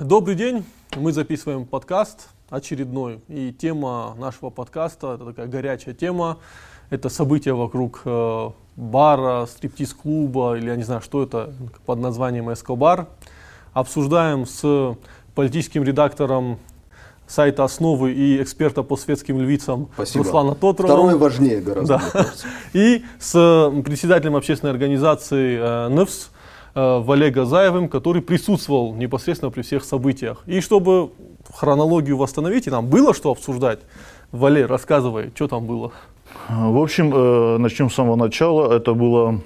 [0.00, 0.64] Добрый день,
[0.96, 3.20] мы записываем подкаст очередной.
[3.28, 6.38] И тема нашего подкаста, это такая горячая тема,
[6.90, 11.54] это события вокруг э, бара, стриптиз-клуба, или я не знаю, что это,
[11.86, 13.06] под названием Эскобар.
[13.72, 14.96] Обсуждаем с
[15.36, 16.58] политическим редактором
[17.28, 20.24] сайта «Основы» и эксперта по светским львицам Спасибо.
[20.24, 20.92] Руслана Тотрова.
[20.92, 22.26] Второе важнее гораздо, Да.
[22.72, 23.30] И с
[23.84, 26.30] председателем общественной организации э, НЭФС
[26.74, 30.42] э, Вале Газаевым, который присутствовал непосредственно при всех событиях.
[30.46, 31.10] И чтобы
[31.52, 33.80] хронологию восстановить, и нам было что обсуждать,
[34.32, 35.92] Вале, рассказывай, что там было.
[36.48, 38.72] В общем, э, начнем с самого начала.
[38.72, 39.40] Это было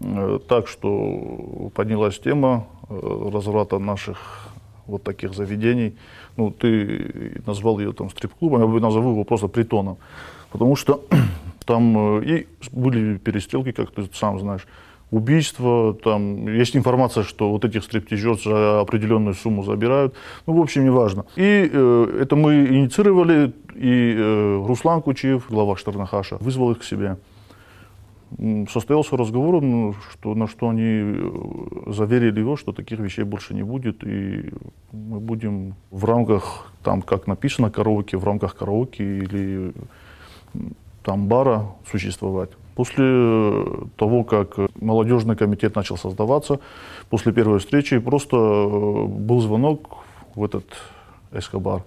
[0.00, 4.48] э, так, что поднялась тема э, разврата наших
[4.86, 5.96] вот таких заведений.
[6.36, 9.98] Ну, ты назвал ее там стрип-клубом, я бы назову его просто притоном.
[10.50, 11.04] Потому что
[11.66, 14.66] там э, и были перестрелки, как ты сам знаешь,
[15.10, 20.14] убийства, там есть информация, что вот этих стриптизеров за определенную сумму забирают.
[20.46, 21.24] Ну, в общем, неважно.
[21.36, 27.16] И э, это мы инициировали, и э, Руслан Кучиев, глава Штернахаша, вызвал их к себе.
[28.70, 31.30] Состоялся разговор, ну, что, на что они э,
[31.86, 34.52] заверили его, что таких вещей больше не будет, и
[34.92, 39.72] мы будем в рамках, там, как написано, караоке, в рамках караоке или
[41.02, 42.50] там бара существовать.
[42.78, 46.60] После э, того, как э, молодежный комитет начал создаваться,
[47.10, 49.96] после первой встречи просто э, был звонок
[50.36, 50.64] в этот
[51.32, 51.82] Эскобар.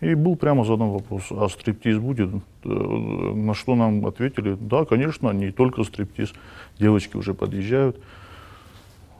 [0.00, 2.30] И был прямо задан вопрос, а стриптиз будет?
[2.62, 6.32] На что нам ответили, да, конечно, не только стриптиз,
[6.78, 8.00] девочки уже подъезжают.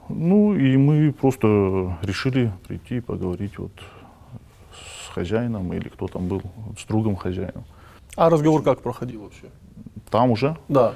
[0.08, 3.72] Ну и мы просто решили прийти и поговорить вот
[4.72, 6.42] с хозяином или кто там был,
[6.78, 7.64] с другом хозяином.
[8.14, 9.48] А разговор как проходил вообще?
[10.10, 10.94] Там уже Да.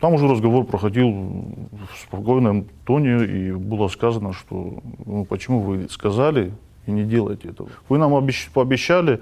[0.00, 6.50] Там уже разговор проходил в спокойном тоне, и было сказано, что ну, почему вы сказали
[6.86, 7.68] и не делаете этого.
[7.88, 9.20] Вы нам обещ- пообещали,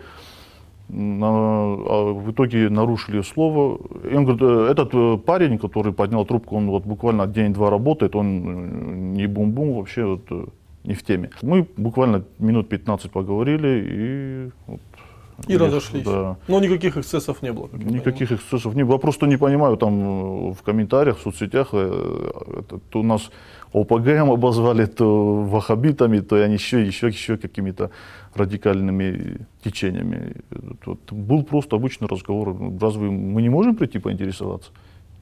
[0.89, 3.79] м, а в итоге нарушили слово.
[4.11, 8.17] И он говорит, «Э, этот э, парень, который поднял трубку, он вот буквально день-два работает,
[8.17, 10.49] он э, не бум-бум вообще вот,
[10.85, 11.29] не в теме.
[11.43, 14.51] Мы буквально минут 15 поговорили и...
[14.67, 14.81] вот,
[15.49, 16.05] И разошлись.
[16.05, 16.37] Да.
[16.49, 17.69] Но никаких эксцессов не было.
[17.73, 18.95] Никаких эксцессов не было.
[18.95, 23.31] Я просто не понимаю, там э, в комментариях, в соцсетях, э, это, то у нас
[23.73, 27.91] ОПГ обозвали, то вахабитами, то они еще, еще, еще какими-то
[28.35, 30.37] радикальными течениями.
[30.87, 32.57] Вот был просто обычный разговор.
[32.81, 34.71] Разве мы не можем прийти поинтересоваться?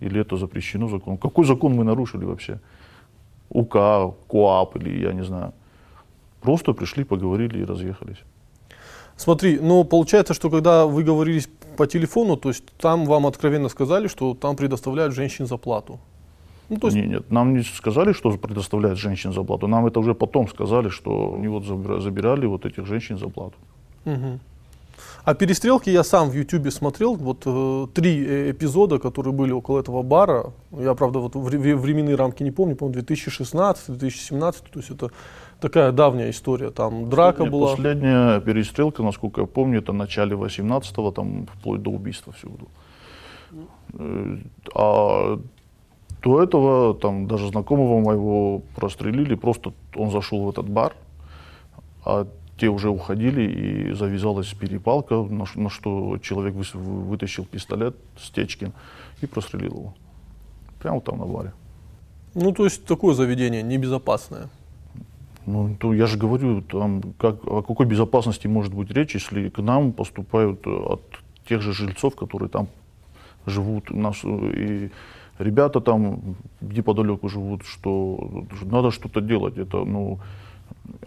[0.01, 1.19] Или это запрещено законом?
[1.19, 2.59] Какой закон мы нарушили вообще?
[3.51, 3.75] УК,
[4.29, 5.53] КОАП или я не знаю.
[6.41, 8.19] Просто пришли, поговорили и разъехались.
[9.19, 14.09] Смотри, ну получается, что когда вы говорились по телефону, то есть там вам откровенно сказали,
[14.09, 15.99] что там предоставляют женщин за плату.
[16.71, 19.67] Ну, то есть, Не- Нет, нам не сказали, что предоставляют женщин за плату.
[19.69, 23.55] Нам это уже потом сказали, что они вот забира- забирали вот этих женщин за плату.
[24.05, 24.39] Мгм.
[25.25, 29.81] А перестрелки я сам в Ютубе смотрел, вот э, три э, эпизода, которые были около
[29.81, 30.53] этого бара.
[30.71, 35.11] Я, правда, вот вре- временные рамки не помню, по-моему, 2016-2017, то есть это
[35.61, 36.71] такая давняя история.
[36.71, 37.71] Там драка Нет, была.
[37.71, 42.69] Последняя перестрелка, насколько я помню, это в начале 18-го, там вплоть до убийства все было.
[43.95, 44.39] Э,
[44.75, 45.41] А
[46.23, 50.95] до этого там даже знакомого моего прострелили, просто он зашел в этот бар,
[52.05, 52.27] а
[52.59, 58.73] те уже уходили, и завязалась перепалка, на, на что человек вы- вытащил пистолет Стечкин
[59.21, 59.95] и прострелил его.
[60.81, 61.53] Прямо там на баре.
[62.35, 64.49] Ну, то есть такое заведение небезопасное.
[65.49, 69.63] Ну, то я же говорю, там, как, о какой безопасности может быть речь, если к
[69.63, 71.01] нам поступают э, от
[71.49, 72.69] тех же жильцов, которые там
[73.47, 74.91] живут, нас, э, и
[75.39, 79.57] ребята там неподалеку живут, что надо что-то делать.
[79.57, 80.19] Это, ну,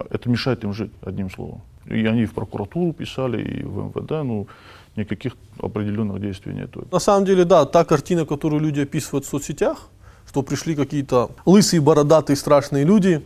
[0.09, 1.61] это мешает им жить, одним словом.
[1.85, 4.47] И они в прокуратуру писали, и в МВД, ну,
[4.95, 6.87] никаких определенных действий нету.
[6.91, 9.89] На самом деле, да, та картина, которую люди описывают в соцсетях,
[10.27, 13.21] что пришли какие-то лысые, бородатые, страшные люди,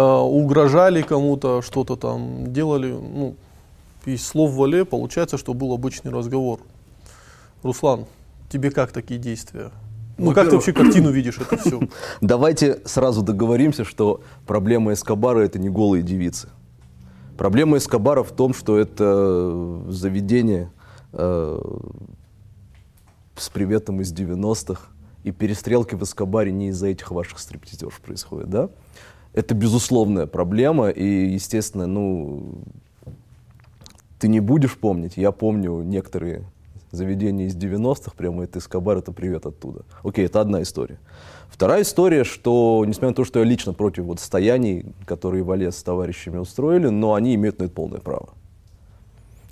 [0.00, 2.92] угрожали кому-то, что-то там делали.
[2.92, 3.36] Ну,
[4.04, 6.60] из слов Вале получается, что был обычный разговор.
[7.62, 8.06] Руслан,
[8.50, 9.70] тебе как такие действия?
[10.16, 11.80] Ну, как ты вообще картину видишь это все?
[12.20, 16.48] Давайте сразу договоримся, что проблема Эскобара это не голые девицы.
[17.36, 20.70] Проблема Эскобара в том, что это заведение
[21.12, 21.60] э,
[23.36, 24.88] с приветом из 90-х,
[25.24, 28.68] и перестрелки в Эскобаре не из-за этих ваших стриптизеров происходят, да?
[29.34, 32.54] Это безусловная проблема, и, естественно, ну,
[34.20, 36.44] ты не будешь помнить, я помню некоторые
[36.92, 39.82] заведение из 90-х, прямо это Эскобар, это привет оттуда.
[40.04, 40.98] Окей, это одна история.
[41.48, 45.82] Вторая история, что, несмотря на то, что я лично против вот стояний, которые Валес с
[45.82, 48.28] товарищами устроили, но они имеют на это полное право.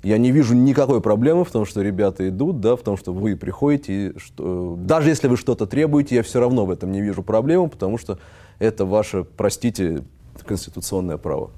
[0.01, 3.37] Я не вижу никакой проблемы в том, что ребята идут, да, в том, что вы
[3.37, 7.69] приходите, что, даже если вы что-то требуете, я все равно в этом не вижу проблемы,
[7.69, 8.19] потому что
[8.59, 10.03] это ваше, простите,
[10.45, 11.51] конституционное право.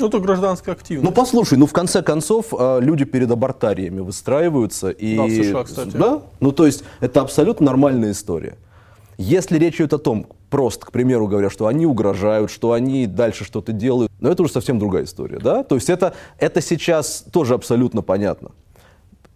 [0.00, 1.04] Ну, это гражданская активность.
[1.04, 4.90] Ну, послушай, ну, в конце концов, а, люди перед абортариями выстраиваются.
[4.90, 5.16] И...
[5.16, 5.96] Да, в США, кстати.
[5.96, 6.22] Да?
[6.40, 8.56] Ну, то есть, это абсолютно нормальная история.
[9.16, 13.44] Если речь идет о том, просто, к примеру, говоря, что они угрожают, что они дальше
[13.44, 15.64] что-то делают, но это уже совсем другая история, да?
[15.64, 18.52] То есть это, это сейчас тоже абсолютно понятно.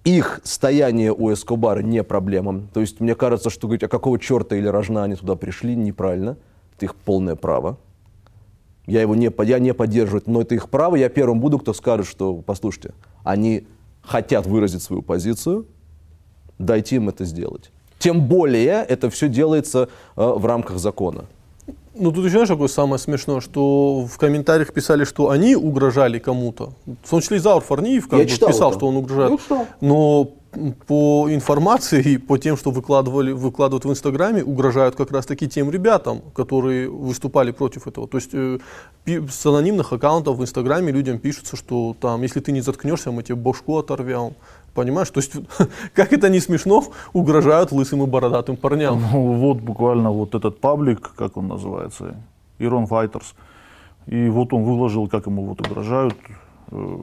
[0.05, 2.63] Их стояние у Эскобара не проблема.
[2.73, 6.37] То есть мне кажется, что говорить, а какого черта или рожна они туда пришли, неправильно.
[6.77, 7.77] Это их полное право.
[8.87, 10.97] Я его не, я не поддерживаю, но это их право.
[10.97, 13.67] Я первым буду, кто скажет, что, послушайте, они
[14.03, 15.67] хотят выразить свою позицию,
[16.59, 17.71] дайте им это сделать.
[17.99, 21.27] Тем более это все делается э, в рамках закона.
[21.95, 26.73] Ну, тут еще, знаешь, какое самое смешное, что в комментариях писали, что они угрожали кому-то.
[27.05, 28.79] В том числе и Заур Фарниев как Я бы читал писал, это.
[28.79, 29.31] что он угрожает.
[29.31, 29.67] Я читал.
[29.81, 30.31] Но
[30.87, 36.21] по информации и по тем, что выкладывали, выкладывают в Инстаграме, угрожают как раз-таки тем ребятам,
[36.35, 38.07] которые выступали против этого.
[38.07, 38.59] То есть э,
[39.07, 43.37] с анонимных аккаунтов в Инстаграме людям пишется, что там, если ты не заткнешься, мы тебе
[43.37, 44.35] башку оторвем.
[44.75, 45.11] Понимаешь?
[45.11, 45.33] То есть,
[45.95, 49.03] как это не смешно, угрожают лысым и бородатым парням.
[49.13, 52.17] Ну, вот буквально вот этот паблик, как он называется,
[52.59, 53.35] Ирон Файтерс.
[54.07, 56.17] И вот он выложил, как ему вот угрожают.
[56.71, 56.97] Э,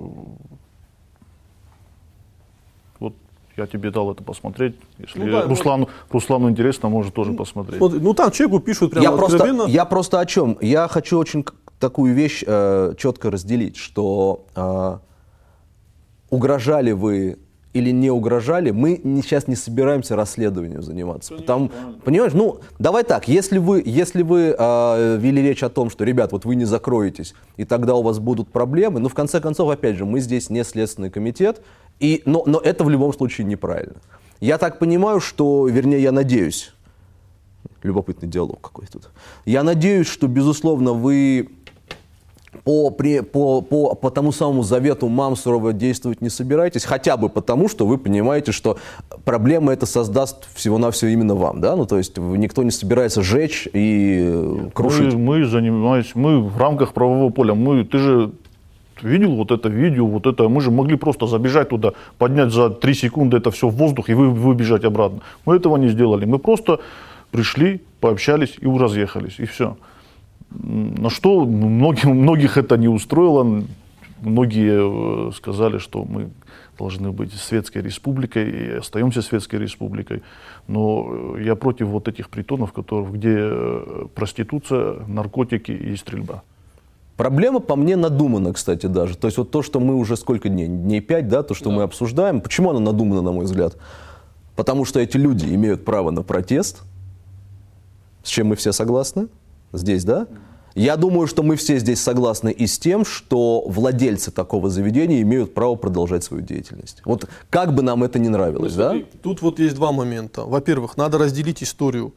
[3.00, 3.14] Вот
[3.60, 4.76] я тебе дал это посмотреть.
[4.98, 7.78] Если Ну да, Руслану, Руслану интересно, может тоже посмотреть.
[7.78, 10.58] Смотри, ну там человеку пишут прямо я, просто, я просто о чем?
[10.62, 11.46] Я хочу очень
[11.80, 14.98] такую вещь э, четко разделить, что э,
[16.30, 17.38] угрожали вы
[17.72, 21.36] или не угрожали, мы не- сейчас не собираемся расследованием заниматься.
[21.36, 21.70] Потому,
[22.04, 26.32] понимаешь, ну, давай так, если вы, если вы э, вели речь о том, что, ребят,
[26.32, 29.98] вот вы не закроетесь, и тогда у вас будут проблемы, ну, в конце концов, опять
[29.98, 31.62] же, мы здесь не Следственный комитет,
[32.00, 33.96] и, но, но это в любом случае неправильно.
[34.40, 36.74] Я так понимаю, что, вернее, я надеюсь,
[37.84, 39.10] любопытный диалог какой тут.
[39.46, 41.50] Я надеюсь, что, безусловно, вы
[42.64, 47.70] по, при- по, по, по тому самому завету Мамсурова действовать не собираетесь, хотя бы потому,
[47.70, 48.78] что вы понимаете, что
[49.24, 51.76] проблема это создаст всего-навсего именно вам, да?
[51.76, 55.14] Ну, то есть никто не собирается жечь и э, крушить.
[55.14, 58.32] Мы, мы занимаемся, мы в рамках правового поля, мы, ты же
[59.04, 62.94] видел вот это видео, вот это, мы же могли просто забежать туда, поднять за 3
[62.94, 65.20] секунды это все в воздух и вы, выбежать обратно.
[65.46, 66.80] Мы этого не сделали, мы просто
[67.32, 69.78] пришли, пообщались и разъехались, и все.
[70.52, 73.64] На что многих, многих это не устроило,
[74.22, 76.30] многие э, сказали, что мы
[76.78, 80.24] должны быть светской республикой и остаемся светской республикой.
[80.68, 86.44] Но э, я против вот этих притонов, которых, где э, проституция, наркотики и стрельба.
[87.20, 89.18] Проблема по мне надумана, кстати, даже.
[89.18, 91.84] То есть вот то, что мы уже сколько дней, дней пять, да, то, что мы
[91.84, 93.76] обсуждаем, почему она надумана, на мой взгляд?
[94.56, 96.84] Потому что эти люди имеют право на протест,
[98.24, 99.28] с чем мы все согласны
[99.74, 100.28] здесь, да?
[100.76, 105.54] Я думаю, что мы все здесь согласны и с тем, что владельцы такого заведения имеют
[105.54, 107.02] право продолжать свою деятельность.
[107.04, 108.92] Вот как бы нам это ни нравилось, да?
[108.92, 110.46] Смотри, Тут вот есть два момента.
[110.46, 112.14] Во-первых, надо разделить историю.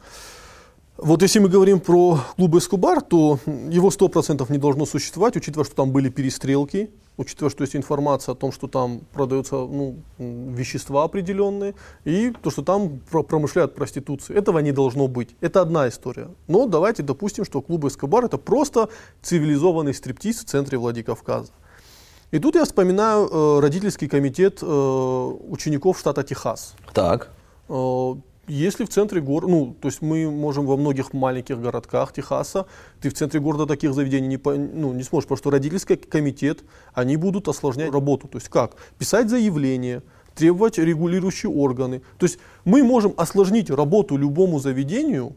[1.05, 5.75] Вот если мы говорим про клуб Эскобар, то его 100% не должно существовать, учитывая, что
[5.75, 11.75] там были перестрелки, учитывая, что есть информация о том, что там продаются ну, вещества определенные,
[12.05, 14.39] и то, что там про- промышляют проституцией.
[14.39, 15.31] Этого не должно быть.
[15.41, 16.29] Это одна история.
[16.47, 18.89] Но давайте допустим, что клуб Эскобар это просто
[19.23, 21.51] цивилизованный стриптиз в центре Владикавказа.
[22.31, 26.77] И тут я вспоминаю э, родительский комитет э, учеников штата Техас.
[26.95, 27.33] Так.
[28.53, 32.67] Если в центре города, ну, то есть мы можем во многих маленьких городках Техаса,
[33.01, 36.63] ты в центре города таких заведений не, по- ну, не сможешь, потому что родительский комитет,
[36.93, 38.29] они будут осложнять работу.
[38.29, 38.77] То есть как?
[38.99, 40.03] Писать заявление,
[40.35, 42.03] требовать регулирующие органы.
[42.19, 45.35] То есть мы можем осложнить работу любому заведению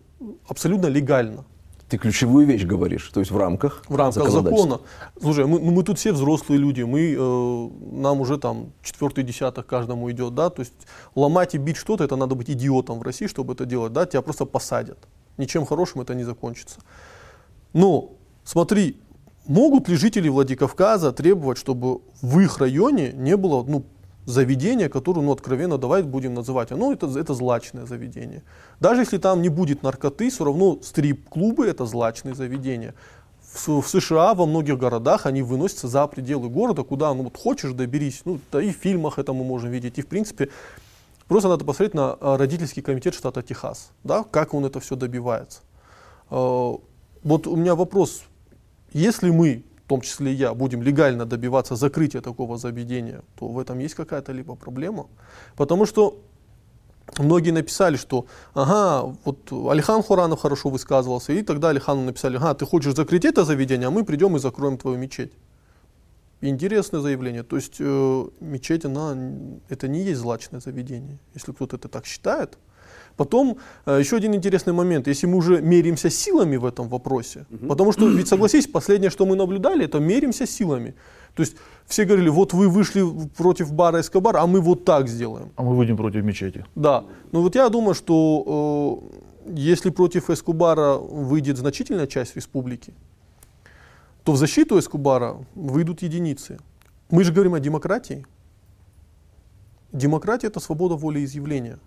[0.49, 1.45] абсолютно легально.
[1.89, 4.79] Ты ключевую вещь говоришь, то есть в рамках В рамках закона.
[5.21, 9.67] Слушай, мы, ну, мы тут все взрослые люди, мы, э, нам уже там четвертый десяток
[9.67, 10.73] каждому идет, да, то есть
[11.13, 14.23] ломать и бить что-то, это надо быть идиотом в России, чтобы это делать, да, тебя
[14.23, 14.97] просто посадят.
[15.37, 16.79] Ничем хорошим это не закончится.
[17.73, 18.13] Но,
[18.43, 18.99] смотри,
[19.45, 23.85] могут ли жители Владикавказа требовать, чтобы в их районе не было, ну,
[24.25, 28.43] заведения, которое, ну, откровенно, давай будем называть, оно это, это злачное заведение.
[28.79, 32.93] Даже если там не будет наркоты, все равно стрип-клубы это злачные заведения.
[33.53, 37.71] В, в США во многих городах они выносятся за пределы города, куда, ну, вот хочешь,
[37.71, 38.21] доберись.
[38.25, 40.49] Ну, да и в фильмах это мы можем видеть, и в принципе
[41.27, 45.61] Просто надо посмотреть на э, родительский комитет штата Техас, да, как он это все добивается.
[46.29, 46.73] Э,
[47.23, 48.23] вот у меня вопрос,
[48.93, 53.77] если мы, в том числе я, будем легально добиваться закрытия такого заведения, то в этом
[53.77, 55.05] есть какая-то либо проблема?
[55.55, 56.23] Потому что
[57.19, 58.25] многие написали, что
[58.55, 63.45] ага, вот Алихан Хуранов хорошо высказывался, и тогда Алихану написали, ага, ты хочешь закрыть это
[63.45, 65.33] заведение, а мы придем и закроем твою мечеть.
[66.41, 67.43] Интересное заявление.
[67.43, 69.15] То есть э, мечеть, она,
[69.69, 71.19] это не есть злачное заведение.
[71.35, 72.57] Если кто-то это так считает,
[73.17, 77.67] Потом э, еще один интересный момент, если мы уже меряемся силами в этом вопросе, угу.
[77.67, 80.93] потому что, ведь согласись, последнее, что мы наблюдали, это меряемся силами.
[81.33, 81.55] То есть
[81.85, 83.03] все говорили, вот вы вышли
[83.37, 85.49] против бара Эскобара, а мы вот так сделаем.
[85.55, 86.65] А мы выйдем против мечети.
[86.75, 87.03] Да.
[87.31, 89.01] Ну вот я думаю, что
[89.45, 92.93] э, если против Эскобара выйдет значительная часть республики,
[94.23, 96.57] то в защиту Эскобара выйдут единицы.
[97.09, 98.25] Мы же говорим о демократии.
[99.91, 101.79] Демократия– это свобода волеизъявления.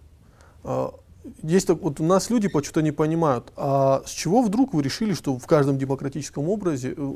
[1.43, 5.15] Есть так, вот у нас люди почему-то не понимают, а с чего вдруг вы решили,
[5.15, 7.15] что в каждом демократическом образе, э,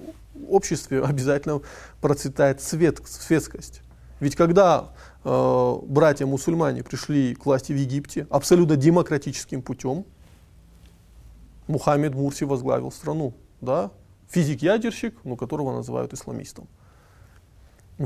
[0.48, 1.60] обществе обязательно
[2.00, 3.82] процветает свет, светскость?
[4.20, 4.92] Ведь когда
[5.24, 10.04] э, братья-мусульмане пришли к власти в Египте абсолютно демократическим путем,
[11.66, 13.90] Мухаммед Мурси возглавил страну, да?
[14.30, 16.68] Физик-ядерщик, ну, которого называют исламистом.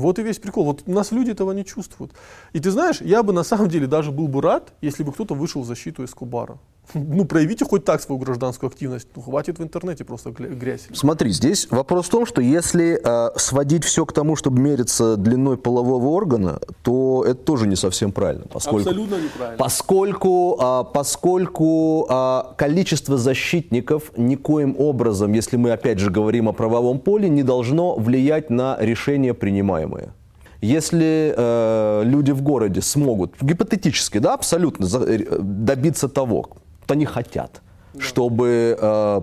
[0.01, 0.65] Вот и весь прикол.
[0.65, 2.13] Вот у нас люди этого не чувствуют.
[2.53, 5.35] И ты знаешь, я бы на самом деле даже был бы рад, если бы кто-то
[5.35, 6.59] вышел в защиту Эскобара.
[6.93, 9.07] Ну, проявите хоть так свою гражданскую активность.
[9.15, 10.87] Ну, хватит в интернете просто грязь.
[10.93, 15.57] Смотри, здесь вопрос в том, что если э, сводить все к тому, чтобы мериться длиной
[15.57, 18.45] полового органа, то это тоже не совсем правильно.
[18.51, 19.57] Поскольку, Абсолютно неправильно.
[19.57, 26.99] Поскольку, э, поскольку э, количество защитников никоим образом, если мы опять же говорим о правовом
[26.99, 30.13] поле, не должно влиять на решения, принимаемые.
[30.61, 36.49] Если э, люди в городе смогут, гипотетически, да, абсолютно э, добиться того,
[36.91, 37.61] они хотят,
[37.93, 38.01] да.
[38.01, 39.21] чтобы э,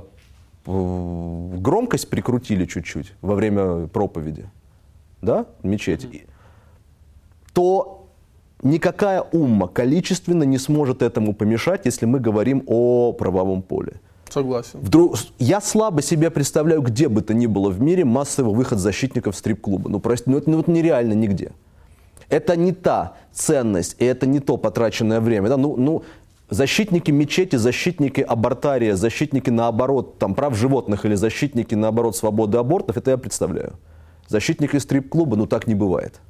[0.67, 4.51] громкость прикрутили чуть-чуть во время проповеди,
[5.23, 6.29] да, мечети, mm
[7.55, 8.09] то
[8.65, 14.01] никакая умма количественно не сможет этому помешать, если мы говорим о правовом поле.
[14.29, 14.81] Согласен.
[14.81, 19.37] Вдруг, я слабо себе представляю, где бы то ни было в мире массовый выход защитников
[19.37, 19.89] стрип-клуба.
[19.89, 21.53] Ну, прости, ну это, ну, это нереально нигде.
[22.29, 25.49] Это не та ценность, и это не то потраченное время.
[25.51, 25.57] Да?
[25.57, 26.03] Ну, ну,
[26.55, 33.11] защитники мечети, защитники абортария, защитники наоборот там, прав животных или защитники наоборот свободы абортов, это
[33.11, 33.75] я представляю.
[34.29, 36.21] Защитники стрип-клуба, ну так не бывает.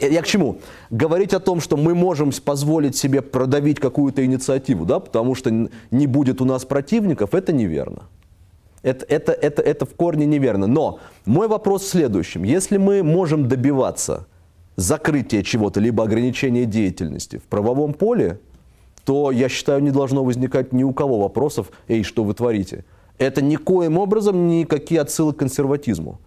[0.00, 0.58] Я, я к чему?
[0.90, 5.50] Говорить о том, что мы можем позволить себе продавить какую-то инициативу, да, потому что
[5.90, 8.02] не будет у нас противников, это неверно.
[8.82, 10.68] Это, это, это, это в корне неверно.
[10.68, 12.44] Но мой вопрос в следующем.
[12.44, 14.26] Если мы можем добиваться
[14.76, 18.38] закрытия чего-то, либо ограничения деятельности в правовом поле,
[19.06, 22.84] то, я считаю, не должно возникать ни у кого вопросов, эй, что вы творите.
[23.18, 26.18] Это никоим образом никакие отсылы к консерватизму.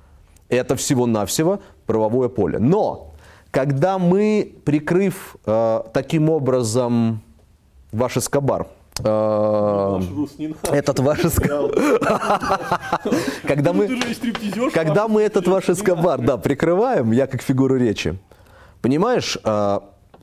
[0.47, 2.57] Это всего-навсего правовое поле.
[2.57, 3.11] Но,
[3.51, 7.21] когда мы, прикрыв э, таким образом
[7.91, 8.67] ваш эскобар,
[9.03, 9.99] э,
[10.71, 11.71] этот ваш эскобар,
[13.45, 13.89] когда мы,
[14.73, 18.17] когда мы этот ваш эскобар, да, прикрываем, я как фигуру речи,
[18.81, 19.79] понимаешь, э,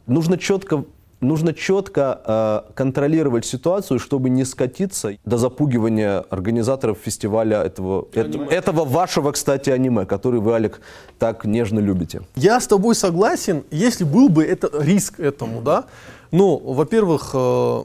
[0.07, 0.87] нужно четко
[1.21, 8.85] нужно четко э, контролировать ситуацию, чтобы не скатиться до запугивания организаторов фестиваля этого, это, этого
[8.85, 10.81] вашего, кстати, аниме, который вы, Алик,
[11.19, 12.23] так нежно любите.
[12.35, 15.85] Я с тобой согласен, если был бы это риск этому, да.
[16.31, 17.83] Ну, во-первых, э,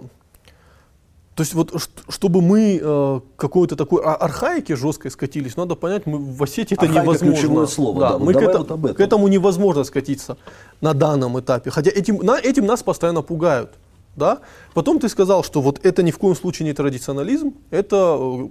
[1.35, 1.73] то есть вот
[2.09, 7.03] чтобы мы э, какой-то такой архаики жесткой скатились, надо понять, мы в Осетии это Архаика
[7.03, 7.35] невозможно.
[7.35, 7.99] ключевое слово.
[8.01, 8.97] Да, да, мы к, это, вот об этом.
[8.97, 10.37] к этому невозможно скатиться
[10.81, 11.71] на данном этапе.
[11.71, 13.71] Хотя этим, на, этим нас постоянно пугают.
[14.17, 14.39] Да?
[14.73, 18.49] Потом ты сказал, что вот это ни в коем случае не традиционализм, это э,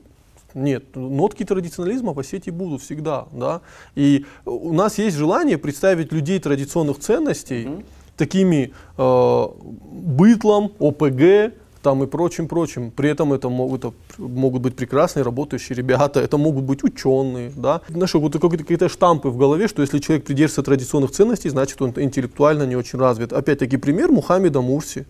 [0.55, 3.61] нет, нотки традиционализма в Осетии будут всегда, да.
[3.95, 7.85] И у нас есть желание представить людей традиционных ценностей mm-hmm.
[8.17, 9.47] такими э,
[9.93, 12.91] бытлом, ОПГ, там и прочим, прочим.
[12.91, 17.81] При этом это могут, это могут быть прекрасные работающие ребята, это могут быть ученые, да.
[17.89, 22.65] Знаешь, вот какие-то штампы в голове, что если человек придерживается традиционных ценностей, значит он интеллектуально
[22.65, 23.33] не очень развит.
[23.33, 25.07] Опять-таки пример Мухаммеда Мурси.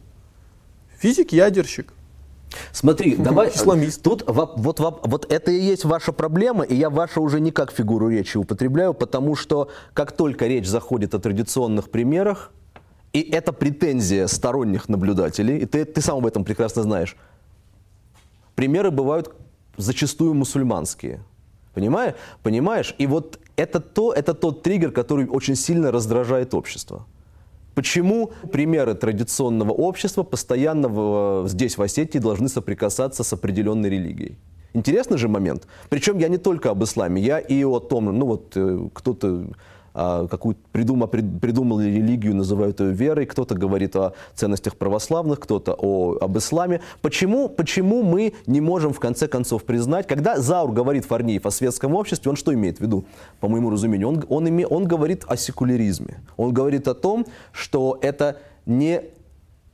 [1.00, 1.92] Физик-ядерщик.
[2.72, 4.02] Смотри, давай, Исламист.
[4.02, 7.70] тут вот, вот, вот это и есть ваша проблема, и я ваша уже не как
[7.70, 12.52] фигуру речи употребляю, потому что как только речь заходит о традиционных примерах,
[13.12, 17.16] и это претензия сторонних наблюдателей, и ты, ты сам об этом прекрасно знаешь.
[18.54, 19.34] Примеры бывают
[19.76, 21.20] зачастую мусульманские.
[21.74, 22.14] Понимаешь?
[22.42, 22.94] Понимаешь?
[22.98, 27.06] И вот это, то, это тот триггер, который очень сильно раздражает общество.
[27.74, 34.36] Почему примеры традиционного общества постоянно в, здесь, в Осетии, должны соприкасаться с определенной религией?
[34.74, 35.66] Интересный же момент.
[35.88, 39.46] Причем я не только об исламе, я и о том, ну вот э, кто-то
[39.94, 46.16] а, какую придумал, придумал религию, называют ее верой, кто-то говорит о ценностях православных, кто-то о,
[46.20, 46.80] об исламе.
[47.02, 51.94] Почему, почему мы не можем в конце концов признать, когда Заур говорит Фарниев о светском
[51.94, 53.04] обществе, он что имеет в виду,
[53.40, 54.08] по моему разумению?
[54.08, 56.20] Он, он, име, он говорит о секуляризме.
[56.36, 59.02] Он говорит о том, что это не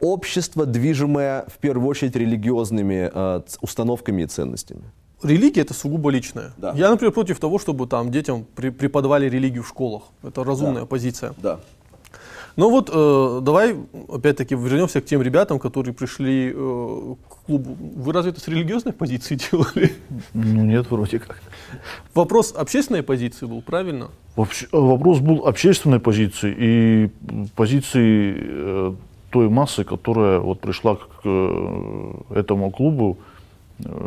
[0.00, 4.84] общество, движимое в первую очередь религиозными э, установками и ценностями
[5.22, 6.52] религия это сугубо личная.
[6.56, 6.72] Да.
[6.74, 10.04] Я, например, против того, чтобы там детям при, преподавали религию в школах.
[10.22, 10.86] Это разумная да.
[10.86, 11.34] позиция.
[11.38, 11.60] Да.
[12.56, 13.76] Но вот э, давай
[14.08, 17.76] опять-таки вернемся к тем ребятам, которые пришли э, к клубу.
[17.78, 19.92] Вы разве это с религиозной позиции делали?
[20.32, 21.42] Ну нет, вроде как.
[22.14, 24.08] Вопрос общественной позиции был, правильно?
[24.36, 27.10] Вообще, вопрос был общественной позиции и
[27.54, 28.94] позиции э,
[29.30, 33.35] той массы, которая вот пришла к э, этому клубу Э,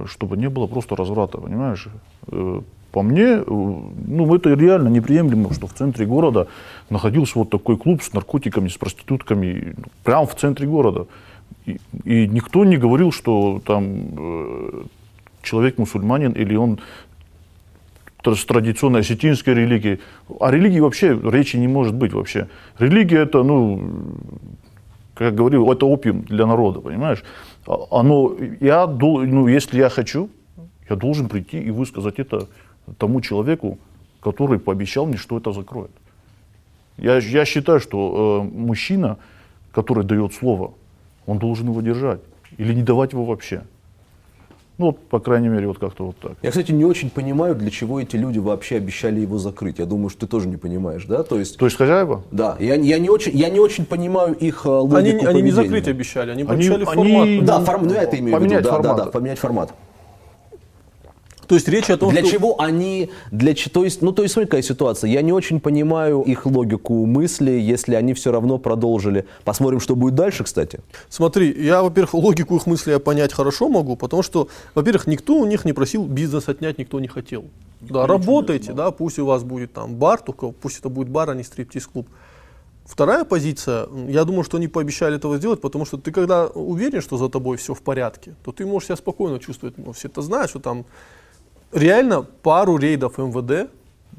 [0.08, 1.88] чтобы не было просто разврата, понимаешь?
[2.28, 2.62] Э,
[2.92, 6.48] по мне, э, ну, это реально неприемлемо, что в центре города
[6.90, 11.06] находился вот такой клуб с наркотиками, с проститутками, прямо в центре города.
[11.66, 13.84] И, и никто не говорил, что там
[14.18, 14.84] э,
[15.44, 16.80] человек мусульманин или он
[18.26, 20.00] с традиционной осетинской религии.
[20.40, 22.48] О религии вообще речи не может быть вообще.
[22.78, 23.82] Религия это, ну,
[25.14, 27.24] как говорил, это опиум для народа, понимаешь?
[27.70, 30.30] А, оно, я, ну, если я хочу,
[30.90, 32.48] я должен прийти и высказать это
[32.98, 33.78] тому человеку,
[34.22, 35.92] который пообещал мне, что это закроет.
[36.98, 39.18] Я, я считаю, что э, мужчина,
[39.72, 40.74] который дает слово,
[41.28, 42.20] он должен его держать
[42.58, 43.62] или не давать его вообще.
[44.80, 46.32] Ну, вот, по крайней мере, вот как-то вот так.
[46.42, 49.78] Я, кстати, не очень понимаю, для чего эти люди вообще обещали его закрыть.
[49.78, 51.24] Я думаю, что ты тоже не понимаешь, да?
[51.24, 52.24] То есть, То есть хозяева?
[52.32, 52.56] Да.
[52.62, 55.90] Я, я, не, очень, я не очень понимаю их э, логику Они, они не закрыть
[55.90, 57.06] обещали, они, они обещали формат.
[57.06, 58.62] Они, да, форм, ну, я это имею в виду.
[58.62, 58.98] Да, формат.
[58.98, 59.74] да, да, поменять формат.
[61.50, 62.32] То есть речь о том, для что...
[62.32, 65.10] чего они, для то есть, ну то есть смотри какая ситуация.
[65.10, 69.26] Я не очень понимаю их логику мысли, если они все равно продолжили.
[69.44, 70.80] Посмотрим, что будет дальше, кстати.
[71.10, 75.46] Смотри, я, во-первых, логику их мысли я понять хорошо могу, потому что, во-первых, никто у
[75.48, 77.46] них не просил бизнес отнять, никто не хотел.
[77.82, 81.32] Никто да, работайте, да, пусть у вас будет там бар, только пусть это будет бар,
[81.32, 82.08] а не стриптиз-клуб.
[82.86, 87.18] Вторая позиция, я думаю, что они пообещали этого сделать, потому что ты когда уверен, что
[87.18, 89.80] за тобой все в порядке, то ты можешь себя спокойно чувствовать.
[89.80, 90.86] Ну, все это знают, что там
[91.72, 93.70] реально пару рейдов МВД.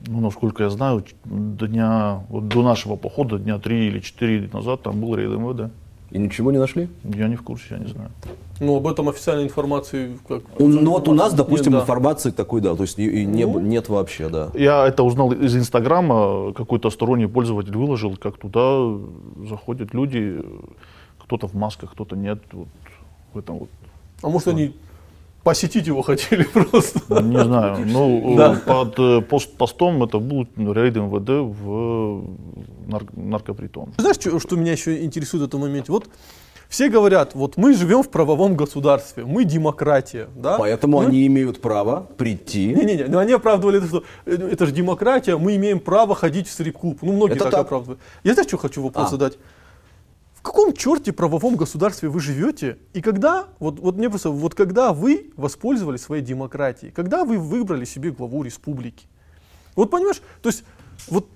[0.07, 5.01] Ну, насколько я знаю, дня, вот до нашего похода, дня три или четыре назад, там
[5.01, 5.71] был рейд МВД.
[6.11, 6.89] И ничего не нашли?
[7.05, 8.11] Я не в курсе, я не знаю.
[8.59, 10.43] Ну, об этом официальной информации как?
[10.59, 12.37] Ну, вот у нас, допустим, нет, информации да.
[12.37, 14.51] такой, да, то есть и, и не, ну, нет вообще, да.
[14.55, 18.99] Я это узнал из Инстаграма, какой-то сторонний пользователь выложил, как туда
[19.49, 20.45] заходят люди,
[21.19, 22.69] кто-то в масках, кто-то нет, вот
[23.33, 23.71] в этом вот.
[24.23, 24.75] А может они
[25.43, 27.23] посетить его хотели просто.
[27.23, 27.79] Не знаю.
[27.91, 28.61] Ну, да.
[28.65, 32.25] под э, пост постом это был рейд МВД в
[32.87, 33.95] нар- наркопритон.
[33.97, 35.93] Знаешь, что, что меня еще интересует в этом моменте?
[35.93, 36.09] Вот
[36.71, 40.57] все говорят, вот мы живем в правовом государстве, мы демократия, да?
[40.57, 41.07] Поэтому мы...
[41.07, 42.69] они имеют право прийти.
[42.69, 46.53] Не-не-не, но они оправдывали это, что э, это же демократия, мы имеем право ходить в
[46.53, 46.99] стрип-клуб.
[47.03, 48.01] Ну, многие это так, так оправдывают.
[48.23, 49.11] Я знаешь, что хочу вопрос а.
[49.11, 49.37] задать?
[50.51, 52.79] В каком черте правовом государстве вы живете?
[52.93, 57.85] И когда, вот, вот мне просто, вот когда вы воспользовались своей демократией, когда вы выбрали
[57.85, 59.07] себе главу республики?
[59.77, 60.65] Вот понимаешь, то есть,
[61.09, 61.29] вот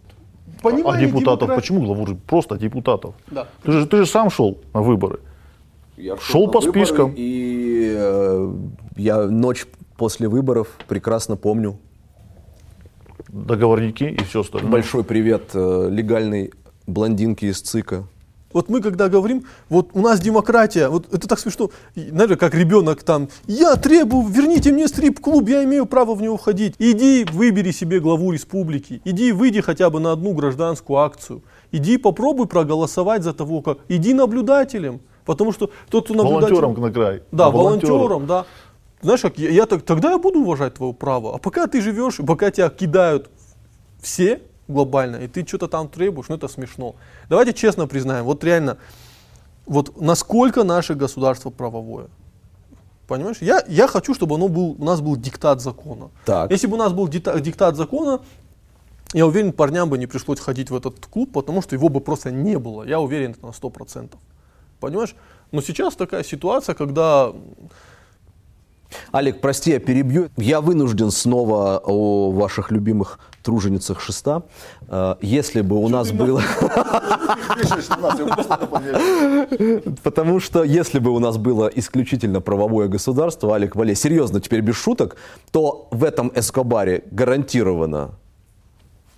[0.61, 1.57] понимание А депутатов, демократ...
[1.59, 2.16] почему главу?
[2.27, 3.14] Просто депутатов.
[3.31, 3.46] Да.
[3.62, 5.20] Ты же, ты же сам шел на выборы.
[5.96, 7.14] Я шел по спискам.
[7.16, 8.53] И э,
[8.96, 9.64] я ночь
[9.96, 11.79] после выборов прекрасно помню.
[13.29, 14.72] Договорники и все остальное.
[14.72, 16.53] Большой привет э, легальной
[16.88, 18.09] блондинке из ЦИКа.
[18.55, 23.03] Вот мы когда говорим, вот у нас демократия, вот это так смешно, наверное, как ребенок
[23.03, 26.77] там, я требую, верните мне стрип-клуб, я имею право в него входить.
[26.79, 32.47] Иди выбери себе главу республики, иди выйди хотя бы на одну гражданскую акцию, иди попробуй
[32.47, 36.55] проголосовать за того, как, иди наблюдателем, потому что тот, кто наблюдатель...
[36.55, 37.23] Волонтером на край.
[37.33, 38.47] Да, волонтером, волонтером да.
[39.03, 42.19] Знаешь, как я, я так, тогда я буду уважать твое право, а пока ты живешь,
[42.25, 43.31] пока тебя кидают
[44.01, 46.94] все, глобально, и ты что-то там требуешь, ну это смешно.
[47.29, 48.79] Давайте честно признаем, вот реально,
[49.66, 52.09] вот насколько наше государство правовое.
[53.07, 53.37] Понимаешь?
[53.40, 56.11] Я, я хочу, чтобы оно был, у нас был диктат закона.
[56.24, 56.50] Так.
[56.50, 58.20] Если бы у нас был диктат, диктат закона,
[59.12, 62.31] я уверен, парням бы не пришлось ходить в этот клуб, потому что его бы просто
[62.31, 62.83] не было.
[62.85, 64.11] Я уверен это на 100%.
[64.81, 65.14] Понимаешь?
[65.53, 67.33] Но сейчас такая ситуация, когда
[69.13, 70.29] Алик, прости, я перебью.
[70.37, 74.43] Я вынужден снова о ваших любимых труженицах шеста.
[74.89, 76.41] Э, Если бы у нас было...
[80.03, 84.77] Потому что если бы у нас было исключительно правовое государство, Алик Вале, серьезно, теперь без
[84.77, 85.17] шуток,
[85.53, 88.13] то в этом Эскобаре гарантированно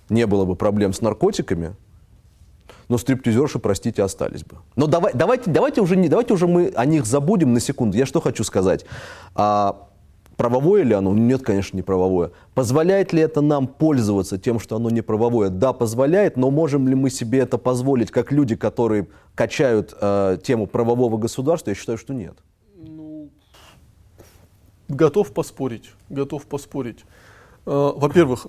[0.09, 1.75] не было бы проблем с наркотиками,
[2.89, 4.57] но стриптизерши, простите, остались бы.
[4.75, 7.97] Но давай, давайте, давайте, уже не, давайте уже мы о них забудем на секунду.
[7.97, 8.85] Я что хочу сказать.
[9.35, 9.87] А,
[10.37, 11.13] правовое ли оно?
[11.13, 12.31] Нет, конечно, не правовое.
[12.53, 15.49] Позволяет ли это нам пользоваться тем, что оно не правовое?
[15.49, 20.67] Да, позволяет, но можем ли мы себе это позволить, как люди, которые качают э, тему
[20.67, 21.71] правового государства?
[21.71, 22.37] Я считаю, что нет.
[22.77, 23.29] Ну,
[24.87, 27.03] готов поспорить, готов поспорить.
[27.65, 28.47] Э, Во-первых,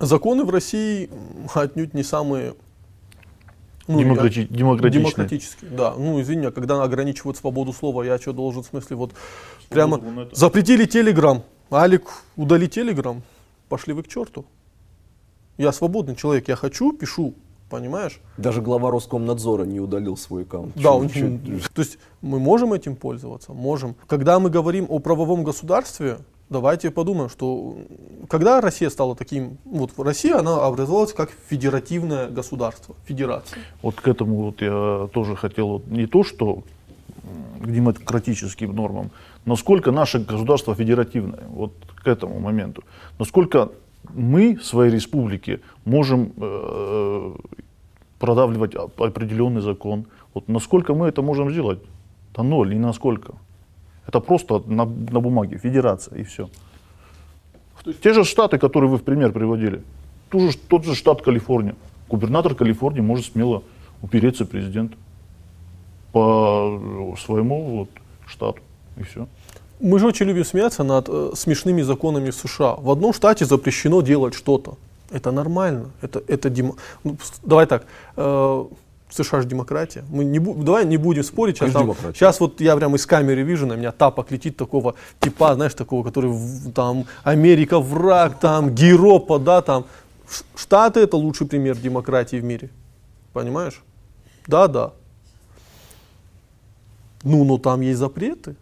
[0.00, 1.08] законы в России
[1.54, 2.54] отнюдь не самые
[3.86, 5.02] ну, Демократи- я- демократичные.
[5.04, 5.70] демократические.
[5.70, 9.12] Да, ну извини, а когда ограничивают свободу слова, я что должен, в смысле, вот
[9.68, 12.02] прямо ну, это- запретили Телеграм, Алик,
[12.36, 13.22] удали Телеграм,
[13.68, 14.44] пошли вы к черту.
[15.58, 17.34] Я свободный человек, я хочу, пишу,
[17.70, 18.20] понимаешь?
[18.36, 20.72] Даже глава Роскомнадзора не удалил свой аккаунт.
[20.76, 23.94] Да, он- то есть мы можем этим пользоваться, можем.
[24.06, 26.18] Когда мы говорим о правовом государстве,
[26.50, 27.76] давайте подумаем, что
[28.28, 33.58] когда Россия стала таким, вот Россия, она образовалась как федеративное государство, федерация.
[33.82, 36.62] Вот к этому вот я тоже хотел вот не то, что
[37.60, 39.10] к демократическим нормам,
[39.46, 42.84] насколько наше государство федеративное, вот к этому моменту,
[43.18, 43.70] насколько
[44.14, 47.32] мы в своей республике можем э,
[48.18, 51.78] продавливать оп- определенный закон, вот насколько мы это можем сделать?
[52.36, 53.34] Да ноль, ни насколько.
[54.06, 56.48] Это просто на, на бумаге, федерация и все.
[58.02, 59.82] Те же штаты, которые вы в пример приводили,
[60.30, 61.74] ту же- тот же штат Калифорния.
[62.08, 63.62] Губернатор Калифорнии может смело
[64.02, 64.96] упереться президенту
[66.12, 67.88] по своему вот,
[68.26, 68.60] штату
[68.96, 69.26] и все.
[69.80, 72.76] Мы же очень любим смеяться над э, смешными законами в США.
[72.76, 74.76] В одном штате запрещено делать что-то.
[75.10, 75.90] Это нормально.
[76.00, 77.84] Это, это демо- ну, давай так.
[78.16, 78.64] э,
[79.14, 80.04] США же демократия.
[80.10, 81.56] Мы не бу- давай не будем спорить.
[81.58, 85.54] Сейчас, там- сейчас вот я прям из камеры вижу, на меня тапок летит такого типа,
[85.54, 86.32] знаешь, такого, который
[86.74, 89.84] там Америка враг, там Геропа, да, там.
[90.56, 92.70] Штаты это лучший пример демократии в мире.
[93.32, 93.82] Понимаешь?
[94.46, 94.92] Да, да.
[97.22, 98.56] Ну, но там есть запреты.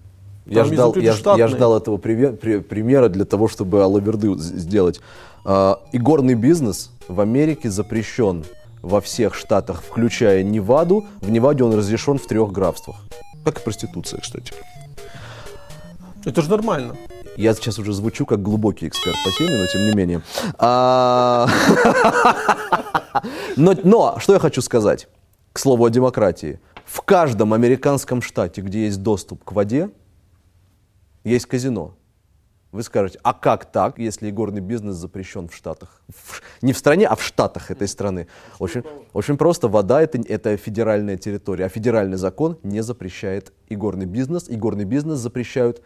[0.46, 1.48] Я Там есть ждал, я, ж- я штатные.
[1.48, 5.00] ждал этого при- примера для того, чтобы алаверды сделать.
[5.44, 8.44] А, игорный бизнес в Америке запрещен
[8.82, 11.06] во всех штатах, включая Неваду.
[11.20, 12.96] В Неваде он разрешен в трех графствах.
[13.44, 14.52] Как и проституция, кстати.
[16.24, 16.96] Это же нормально.
[17.36, 20.22] Я сейчас уже звучу как глубокий эксперт по теме, но тем не менее.
[20.58, 21.48] А,
[23.56, 25.08] Но, но что я хочу сказать,
[25.52, 26.60] к слову о демократии.
[26.84, 29.90] В каждом американском штате, где есть доступ к воде,
[31.24, 31.94] есть казино.
[32.72, 36.00] Вы скажете, а как так, если игорный бизнес запрещен в Штатах?
[36.08, 38.28] В не в стране, а в Штатах этой страны.
[38.58, 38.82] Очень,
[39.12, 44.46] очень просто, вода это, это федеральная территория, а федеральный закон не запрещает игорный бизнес.
[44.48, 45.82] Игорный бизнес запрещают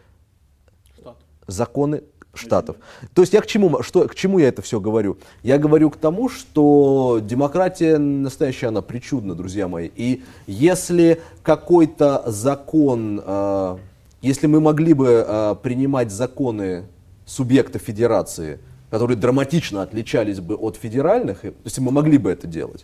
[1.48, 2.76] законы штатов.
[3.14, 5.18] То есть я к чему, что, к чему я это все говорю?
[5.42, 9.90] Я говорю к тому, что демократия настоящая, она причудна, друзья мои.
[9.96, 13.78] И если какой-то закон, э,
[14.26, 16.84] если мы могли бы э, принимать законы
[17.24, 18.58] субъекта федерации,
[18.90, 22.82] которые драматично отличались бы от федеральных, если мы могли бы это делать,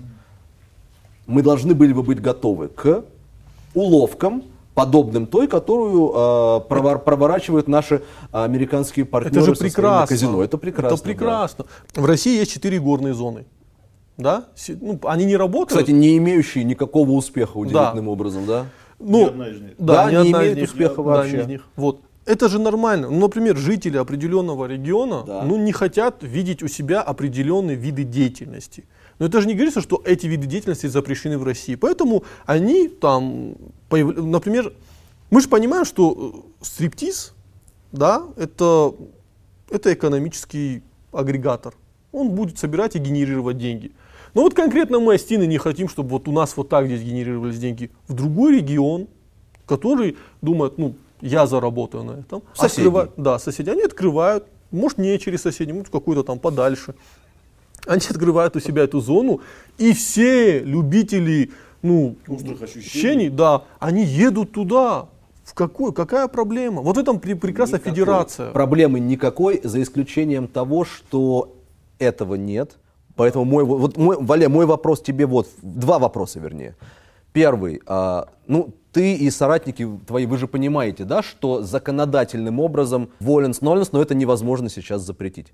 [1.27, 3.05] мы должны были бы быть готовы к
[3.75, 6.15] уловкам, подобным той, которую э,
[6.69, 10.07] провор- проворачивают наши американские партнеры Это же прекрасно.
[10.07, 10.43] казино.
[10.43, 10.95] Это прекрасно.
[10.95, 11.67] Это прекрасно.
[11.95, 13.45] В России есть четыре горные зоны.
[14.17, 14.45] Да?
[14.81, 15.41] Ну, они не да.
[15.41, 15.81] работают.
[15.81, 18.67] Кстати, не имеющие никакого успеха удивительным образом, да?
[19.03, 19.71] Ну, Ни одна из них.
[19.79, 20.71] Да, Да, ни не одна имеет из них.
[20.71, 21.37] успеха Да, вообще.
[21.37, 21.63] ни из них.
[21.77, 22.01] Вот.
[22.25, 23.11] Это же нормально.
[23.11, 25.43] Ну, например, жители определенного региона Да.
[25.43, 28.85] ну, не хотят видеть у себя определенные виды деятельности.
[29.19, 31.75] Но это же не говорится, что эти виды деятельности запрещены в России.
[31.75, 33.55] Поэтому они там,
[33.91, 34.73] появ- например,
[35.31, 37.35] мы же понимаем, что э, стриптиз,
[37.91, 38.95] да, это,
[39.71, 41.75] это экономический агрегатор.
[42.13, 43.93] Он будет собирать и генерировать деньги.
[44.35, 47.59] Но вот конкретно мы, Астины, не хотим, чтобы вот у нас вот так здесь генерировались
[47.59, 47.91] деньги.
[48.09, 49.09] В другой регион,
[49.67, 52.43] который думает, ну, я заработаю на этом.
[52.55, 52.91] Соседний.
[52.91, 53.71] Открыва- Да, соседи.
[53.71, 56.95] Они открывают, может, не через соседей, может, какую-то там подальше.
[57.87, 59.41] Они открывают у себя эту зону,
[59.77, 61.51] и все любители,
[61.83, 63.29] ну, Острых ощущений.
[63.29, 65.09] да, они едут туда.
[65.45, 66.81] В какую, какая проблема?
[66.83, 67.93] Вот в этом пре- прекрасна Никакой.
[67.93, 68.51] федерация.
[68.53, 71.53] Проблемы никакой, за исключением того, что
[71.99, 72.79] этого нет.
[73.23, 76.75] Поэтому мой, вот мой, Валя, мой вопрос тебе вот, два вопроса вернее.
[77.33, 83.61] Первый, а, ну, ты и соратники твои, вы же понимаете, да, что законодательным образом воленс,
[83.61, 85.53] ноленс, но это невозможно сейчас запретить.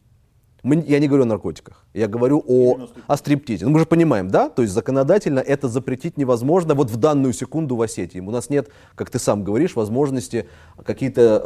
[0.63, 3.67] Мы, я не говорю о наркотиках, я говорю о, о стриптизе.
[3.67, 4.49] Ну, мы же понимаем, да?
[4.49, 8.21] То есть законодательно это запретить невозможно вот в данную секунду в Осетии.
[8.21, 10.49] У нас нет, как ты сам говоришь, возможности
[10.83, 11.43] какие-то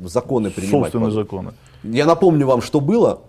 [0.00, 0.92] э, законы принимать.
[0.92, 1.54] Собственные законы.
[1.82, 3.24] Я напомню вам, что было,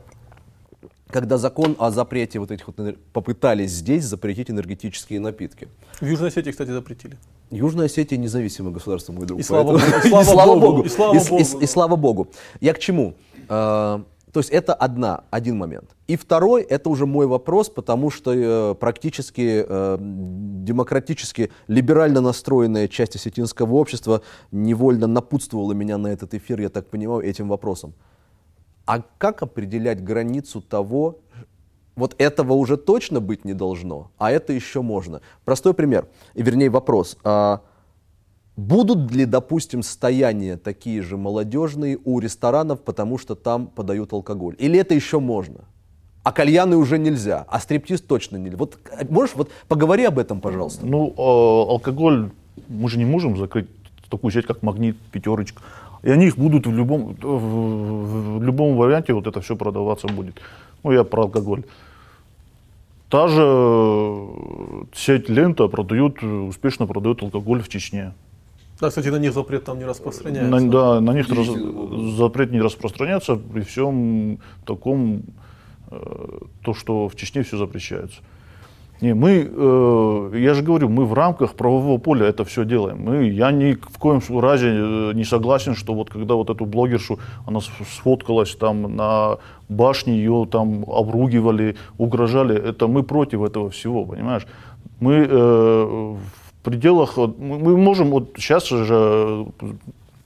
[1.10, 5.68] когда закон о запрете вот этих вот попытались здесь запретить энергетические напитки.
[6.00, 7.18] В Южной Осетии, кстати, запретили.
[7.50, 9.40] Южная Осетия независимое государство, мой друг.
[9.40, 10.84] И слава, богу, и слава богу.
[10.84, 11.38] И слава богу.
[11.38, 12.28] И, и, и слава богу.
[12.60, 13.16] Я к чему?
[13.48, 15.96] А, то есть это одна, один момент.
[16.08, 23.16] И второй, это уже мой вопрос, потому что э, практически э, демократически либерально настроенная часть
[23.16, 27.94] осетинского общества невольно напутствовала меня на этот эфир, я так понимаю, этим вопросом.
[28.88, 31.20] А как определять границу того,
[31.96, 35.22] вот этого уже точно быть не должно, а это еще можно?
[35.46, 37.18] Простой пример, вернее вопрос.
[37.24, 37.62] А,
[38.58, 44.56] Будут ли, допустим, стояния такие же молодежные у ресторанов, потому что там подают алкоголь?
[44.58, 45.66] Или это еще можно?
[46.24, 48.58] А кальяны уже нельзя, а стриптиз точно нельзя.
[48.58, 50.88] Вот можешь вот поговори об этом, пожалуйста.
[50.88, 52.32] Ну, э, алкоголь
[52.68, 53.68] мы же не можем закрыть
[54.10, 55.62] такую сеть, как Магнит, Пятерочка.
[56.04, 60.42] И они их будут в любом, в, в любом варианте вот это все продаваться будет.
[60.84, 61.64] Ну, я про алкоголь.
[63.10, 64.28] Та же
[64.94, 68.14] сеть Лента продает, успешно продает алкоголь в Чечне.
[68.80, 70.52] Да, кстати, на них запрет там не распространяется.
[70.52, 71.48] На, да, на них раз,
[72.18, 75.24] запрет не распространяется при всем таком,
[75.90, 78.22] э, то, что в Чечне все запрещается.
[79.02, 83.00] Не, мы, э, я же говорю, мы в рамках правового поля это все делаем.
[83.04, 87.20] Мы, я ни в коем разе э, не согласен, что вот когда вот эту блогершу,
[87.46, 89.38] она сфоткалась там на
[89.70, 94.48] башне, ее там обругивали, угрожали, это мы против этого всего, понимаешь?
[95.00, 96.16] Мы э,
[96.64, 99.46] пределах, мы можем вот сейчас же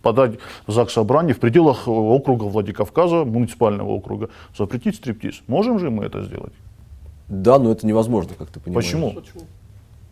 [0.01, 5.41] подать в ЗАГС собрание в пределах округа Владикавказа, муниципального округа, запретить стриптиз.
[5.47, 6.53] Можем же мы это сделать?
[7.31, 8.85] Да, но это невозможно, как ты понимаешь.
[8.85, 9.15] Почему?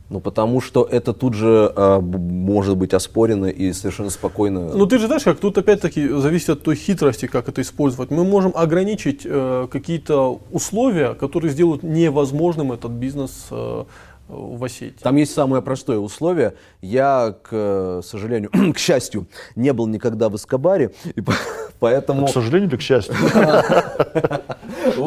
[0.10, 4.74] Ну, потому что это тут же э, может быть оспорено и совершенно спокойно.
[4.74, 8.10] Ну, ты же знаешь, как тут опять-таки зависит от той хитрости, как это использовать.
[8.10, 13.84] Мы можем ограничить э, какие-то условия, которые сделают невозможным этот бизнес э,
[14.30, 15.04] в Осетии.
[15.04, 16.54] Там есть самое простое условие.
[16.82, 19.28] Я, к сожалению, к счастью,
[19.58, 21.22] не был никогда в Эскобаре, и
[21.80, 22.28] поэтому...
[22.28, 23.14] К сожалению или к счастью?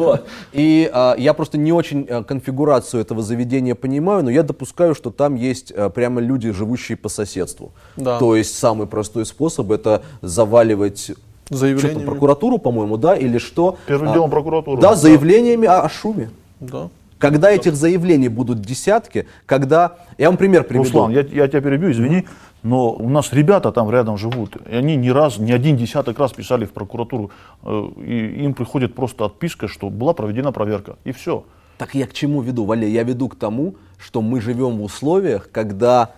[0.03, 0.25] Вот.
[0.51, 5.11] И а, я просто не очень а, конфигурацию этого заведения понимаю, но я допускаю, что
[5.11, 7.71] там есть а, прямо люди, живущие по соседству.
[7.95, 8.19] Да.
[8.19, 11.11] То есть самый простой способ это заваливать
[11.49, 12.05] заявлениями.
[12.05, 13.77] прокуратуру, по-моему, да, или что?
[13.87, 14.81] Первым а, делом прокуратуру.
[14.81, 16.29] Да, заявлениями о, о шуме.
[16.59, 16.89] Да.
[17.23, 19.95] Когда этих заявлений будут десятки, когда...
[20.17, 20.83] Я вам пример приведу.
[20.83, 22.27] Руслан, я, я тебя перебью, извини,
[22.63, 26.33] но у нас ребята там рядом живут, и они ни раз, ни один десяток раз
[26.33, 27.31] писали в прокуратуру,
[27.63, 31.45] э, и им приходит просто отписка, что была проведена проверка, и все.
[31.77, 32.89] Так я к чему веду, Валя?
[32.89, 36.11] Я веду к тому, что мы живем в условиях, когда,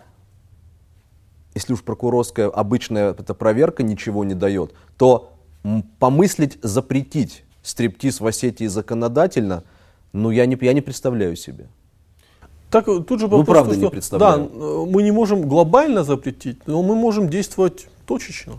[1.54, 5.34] если уж прокурорская обычная эта проверка ничего не дает, то
[6.00, 9.66] помыслить запретить стриптиз в Осетии законодательно–
[10.16, 11.68] ну, я не, я не представляю себе.
[12.72, 14.50] Так тут же ну, вопрос, ну, правда, что, не представляю.
[14.54, 18.54] Да, мы не можем глобально запретить, но мы можем действовать точечно.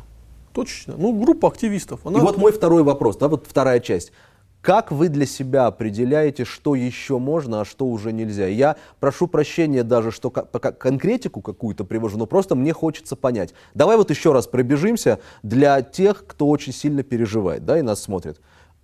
[0.52, 0.94] Точечно.
[0.96, 2.00] Ну, группа активистов.
[2.04, 2.18] Она...
[2.18, 4.12] И вот мой второй вопрос, да, вот вторая часть.
[4.60, 8.48] Как вы для себя определяете, что еще можно, а что уже нельзя?
[8.48, 13.54] Я прошу прощения даже, что конкретику какую-то привожу, но просто мне хочется понять.
[13.74, 18.40] Давай вот еще раз пробежимся для тех, кто очень сильно переживает, да, и нас смотрит.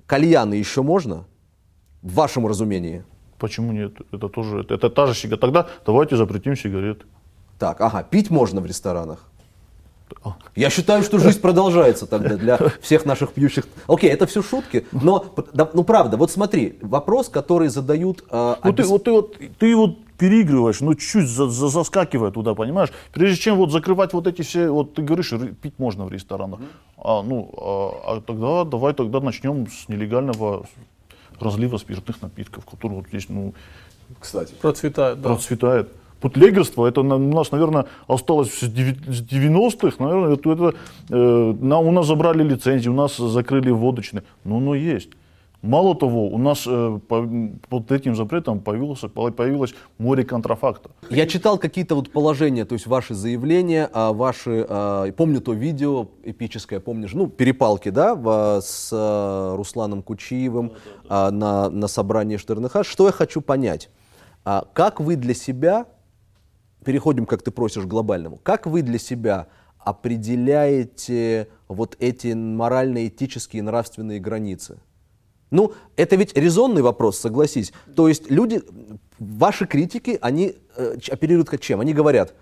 [0.06, 1.24] Кальяны еще можно?
[2.02, 3.04] В вашем разумении?
[3.38, 3.94] Почему нет?
[4.12, 5.40] Это тоже, это, это та же сигарета.
[5.40, 7.04] Тогда давайте запретим сигареты.
[7.58, 9.28] Так, ага, пить можно в ресторанах?
[10.24, 10.36] А.
[10.54, 13.66] Я считаю, что жизнь продолжается тогда для всех наших пьющих.
[13.86, 18.24] Окей, это все шутки, но ну правда, вот смотри, вопрос, который задают.
[18.30, 22.54] Э, ну, ты, вот, ты, вот, ты вот переигрываешь, ну чуть-чуть за, за, заскакивая туда,
[22.54, 22.90] понимаешь?
[23.12, 26.60] Прежде чем вот закрывать вот эти все, вот ты говоришь, пить можно в ресторанах,
[26.96, 30.66] а, ну, а, а тогда давай тогда начнем с нелегального
[31.42, 33.55] разлива спиртных напитков, который вот здесь, ну,
[34.20, 35.20] кстати, процветает.
[35.20, 35.31] Да.
[35.31, 35.88] Процветает.
[36.20, 40.74] Бутлегерство, это у нас, наверное, осталось с 90-х, наверное, это, это,
[41.11, 45.11] э, на, у нас забрали лицензии, у нас закрыли водочные, но оно есть.
[45.62, 47.29] Мало того, у нас э, по,
[47.68, 50.90] под этим запретом появилось, появилось море контрафакта.
[51.09, 56.09] Я читал какие-то вот положения, то есть ваши заявления, а ваши, а, помню то видео
[56.25, 60.72] эпическое, помнишь, ну, перепалки, да, в, с а, Русланом Кучиевым
[61.09, 62.83] а, на, на собрании Штернха.
[62.83, 63.88] Что я хочу понять?
[64.44, 65.87] А, как вы для себя
[66.85, 68.37] переходим, как ты просишь, к глобальному.
[68.42, 69.46] Как вы для себя
[69.79, 74.81] определяете вот эти морально-этические нравственные границы?
[75.52, 77.72] Ну, это ведь резонный вопрос, согласись.
[77.94, 78.62] То есть люди,
[79.18, 81.80] ваши критики, они э, оперируют как чем?
[81.80, 82.34] Они говорят,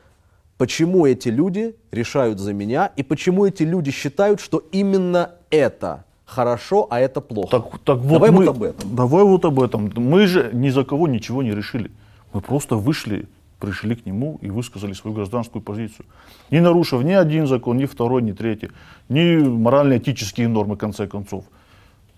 [0.57, 6.87] почему эти люди решают за меня и почему эти люди считают, что именно это хорошо,
[6.89, 7.51] а это плохо.
[7.51, 8.95] Так, так вот Давай мы, вот об этом.
[8.95, 9.93] Давай вот об этом.
[9.97, 11.91] Мы же ни за кого ничего не решили.
[12.33, 13.27] Мы просто вышли,
[13.59, 16.07] пришли к нему и высказали свою гражданскую позицию.
[16.53, 18.71] Не нарушив ни один закон, ни второй, ни третий,
[19.09, 21.45] ни морально-этические нормы, в конце концов.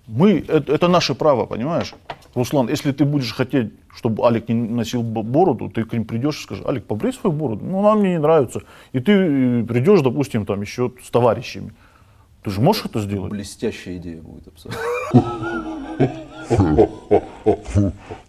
[0.07, 1.95] Мы, это, это наше право, понимаешь?
[2.35, 6.43] Руслан, если ты будешь хотеть, чтобы Алик не носил бороду, ты к ним придешь и
[6.43, 8.63] скажешь, Алик, побрей свою бороду, ну, нам мне не нравится.
[8.93, 11.73] И ты э, придешь, допустим, там еще с товарищами.
[12.43, 13.31] Ты же можешь это сделать?
[13.31, 14.81] Блестящая идея будет абсолютно.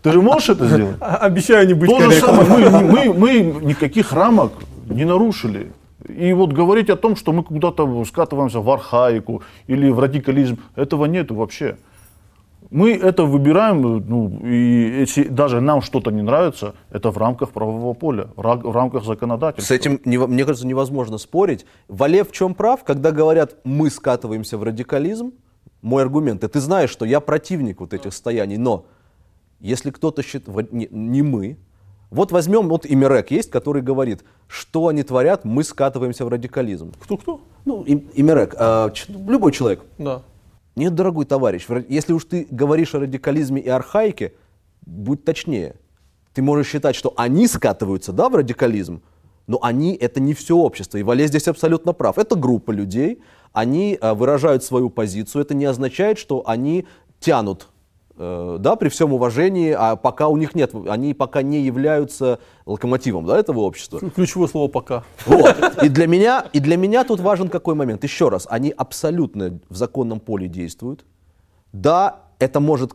[0.02, 0.98] Ты же можешь это сделать?
[1.00, 4.52] А- Обещаю не быть То же самое, мы, мы, мы никаких рамок
[4.88, 5.72] не нарушили.
[6.08, 11.06] И вот говорить о том, что мы куда-то скатываемся в архаику или в радикализм, этого
[11.06, 11.78] нету вообще.
[12.72, 17.94] Мы это выбираем, ну, и если даже нам что-то не нравится, это в рамках правового
[17.94, 19.74] поля, в ра- в рамках С законодательства.
[19.76, 21.66] этим, нево- мне кажется, невозможно спорить.
[21.88, 25.34] Валев в чем прав, когда говорят, мы скатываемся в радикализм,
[25.82, 28.86] мой аргумент, и ты знаешь, что я противник вот этих состояний, но
[29.60, 31.58] если кто-то считает, не мы,
[32.14, 36.94] вот возьмем, вот Имерек есть, который говорит, что они творят, мы скатываемся в радикализм.
[37.00, 37.42] Кто-кто?
[37.66, 39.82] Ну, Им- Имерек, а, ч- любой человек.
[39.98, 40.22] Да.
[40.76, 44.34] Нет, дорогой товарищ, если уж ты говоришь о радикализме и архаике,
[44.86, 45.76] будь точнее.
[46.34, 49.02] Ты можешь считать, что они скатываются, да, в радикализм,
[49.46, 50.98] но они это не все общество.
[50.98, 52.18] И Вале здесь абсолютно прав.
[52.18, 53.22] Это группа людей,
[53.54, 55.44] они э, выражают свою позицию.
[55.44, 56.86] Это не означает, что они
[57.20, 57.73] тянут, э,
[58.16, 63.40] да, при всем уважении, а пока у них нет, они пока не являются локомотивом, да,
[63.40, 64.00] этого общества.
[64.16, 65.04] Ключевое слово «пока».
[65.26, 65.84] Вот.
[65.84, 68.04] И для меня, и для меня тут важен какой момент.
[68.04, 71.06] Еще раз, они абсолютно в законном поле действуют.
[71.72, 72.94] Да, это может...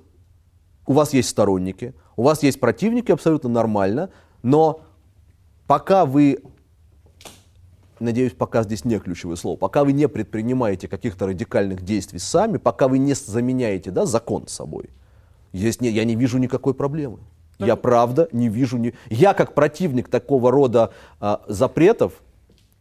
[0.86, 4.08] У вас есть сторонники, у вас есть противники, абсолютно нормально,
[4.42, 4.80] но
[5.66, 6.42] пока вы,
[8.00, 12.88] надеюсь, пока здесь не ключевое слово, пока вы не предпринимаете каких-то радикальных действий сами, пока
[12.88, 14.88] вы не заменяете да, закон собой,
[15.58, 17.18] есть, не, я не вижу никакой проблемы.
[17.58, 18.94] Я правда не вижу, ни...
[19.10, 22.12] я как противник такого рода а, запретов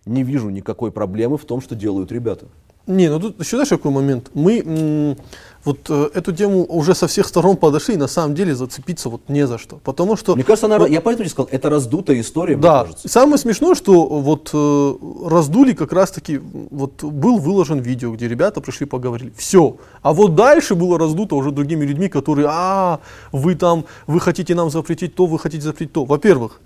[0.05, 2.47] не вижу никакой проблемы в том, что делают ребята.
[2.87, 4.31] Не, ну тут еще знаешь какой момент?
[4.33, 5.15] Мы
[5.65, 9.21] вот э, эту тему уже со всех сторон подошли, и на самом деле зацепиться вот
[9.27, 9.75] не за что.
[9.83, 10.33] Потому что...
[10.35, 13.05] Мне кажется, она, вот- я поэтому и сказал, это раздутая история, мне Да, кажется.
[13.05, 14.93] И самое смешное, что вот э,
[15.25, 16.39] раздули как раз-таки,
[16.71, 19.33] вот был выложен видео, где ребята пришли поговорили.
[19.35, 19.75] Все.
[20.01, 23.01] А вот дальше было раздуто уже другими людьми, которые, а,
[23.33, 26.05] вы там, вы хотите нам запретить то, вы хотите запретить то.
[26.05, 26.61] Во-первых,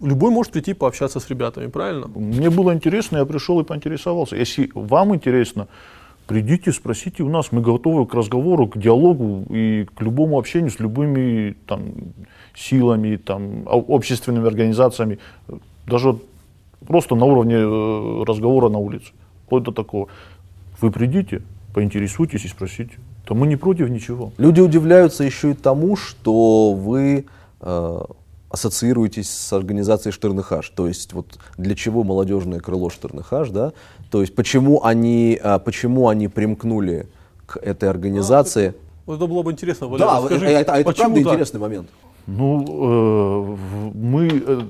[0.00, 2.08] любой может прийти пообщаться с ребятами, правильно?
[2.08, 4.36] Мне было интересно, я пришел и поинтересовался.
[4.36, 5.68] Если вам интересно,
[6.26, 7.52] придите, спросите у нас.
[7.52, 11.82] Мы готовы к разговору, к диалогу и к любому общению с любыми там,
[12.54, 15.18] силами, там, общественными организациями.
[15.86, 16.18] Даже
[16.86, 19.12] просто на уровне э, разговора на улице.
[19.46, 20.08] Вплоть до такого.
[20.80, 21.42] Вы придите,
[21.74, 22.92] поинтересуйтесь и спросите.
[23.24, 24.32] То мы не против ничего.
[24.38, 27.26] Люди удивляются еще и тому, что вы
[27.60, 28.00] э,
[28.50, 30.70] ассоциируетесь с организацией Штернехаш.
[30.70, 33.72] То есть вот для чего молодежное крыло Штернехаш, да?
[34.10, 37.06] То есть почему они, а, почему они примкнули
[37.46, 38.74] к этой организации?
[39.06, 41.32] Вот это было бы интересно, Валерий, да, скажи, это, это- это почему правда так?
[41.32, 41.88] интересный момент.
[42.26, 44.60] Ну, э, мы э,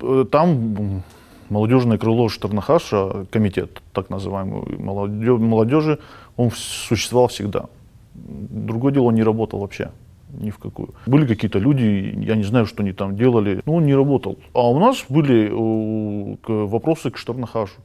[0.00, 1.02] э, там
[1.48, 5.98] молодежное крыло Штернахаша, комитет так называемый молодежи,
[6.36, 7.66] он существовал всегда.
[8.14, 9.90] Другое дело, он не работал вообще
[10.32, 10.94] ни в какую.
[11.06, 14.38] Были какие-то люди, я не знаю, что они там делали, но он не работал.
[14.54, 17.80] А у нас были э, вопросы к Штернахашу.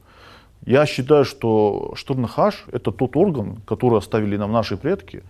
[0.66, 5.22] Я считаю, что Штернахаш– это тот орган, который оставили нам наши предки,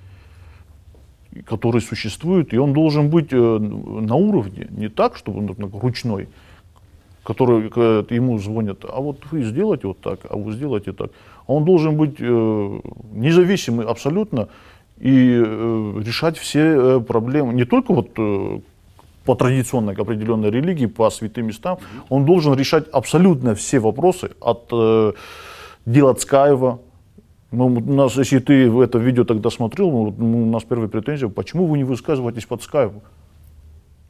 [1.47, 6.29] который существует, и он должен быть э, на уровне, не так, чтобы он ручной,
[7.25, 11.11] который э, ему звонят, а вот вы сделайте вот так, а вы сделайте так.
[11.47, 14.49] Он должен быть независимый абсолютно
[15.05, 18.61] и э, решать все э, проблемы, не только вот э,
[19.27, 25.13] по традиционной определенной религии, по святым местам, он должен решать абсолютно все вопросы от э,
[25.85, 26.81] дела Цкаева,
[27.51, 30.89] ну, у нас, если ты в это видео тогда смотрел, ну, ну, у нас первая
[30.89, 33.03] претензия, почему вы не высказываетесь под скайпу?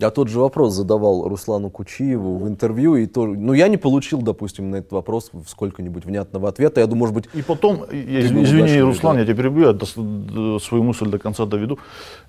[0.05, 4.21] Я тот же вопрос задавал Руслану Кучиеву в интервью, и то, ну я не получил,
[4.21, 6.81] допустим, на этот вопрос сколько-нибудь внятного ответа.
[6.81, 7.29] Я думаю, может быть...
[7.33, 9.21] И потом, я, извини, Руслан, да.
[9.21, 11.79] я тебя перебью, я до, до, свою мысль до конца доведу.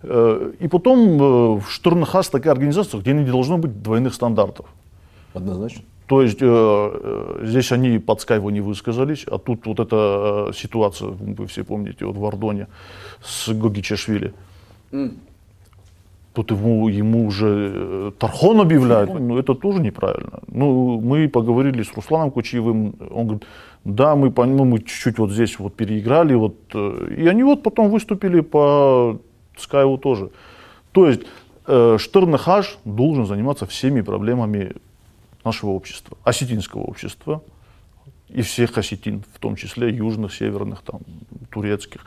[0.03, 4.67] Э, и потом э, в Штурнхас такая организация, где не должно быть двойных стандартов.
[5.33, 5.81] Однозначно.
[6.07, 11.09] То есть э, э, здесь они под Скайву не высказались, а тут вот эта ситуация,
[11.09, 12.67] вы все помните, вот в Ордоне
[13.21, 14.33] с Гогичашвили.
[14.91, 15.17] Mm.
[16.35, 19.19] Тут ему, ему уже э, Тархон объявляют.
[19.19, 20.39] Ну, это тоже неправильно.
[20.47, 23.45] Ну, мы поговорили с Русланом Кучиевым, он говорит,
[23.85, 27.89] да, мы, ну, мы чуть-чуть вот здесь вот переиграли, вот, э, и они вот потом
[27.89, 29.17] выступили по
[29.57, 30.29] Скайву тоже.
[30.91, 31.21] То есть
[31.67, 34.73] э, Штернахаш должен заниматься всеми проблемами
[35.45, 37.41] нашего общества, осетинского общества,
[38.27, 40.99] и всех осетин, в том числе южных, северных, там,
[41.49, 42.01] турецких.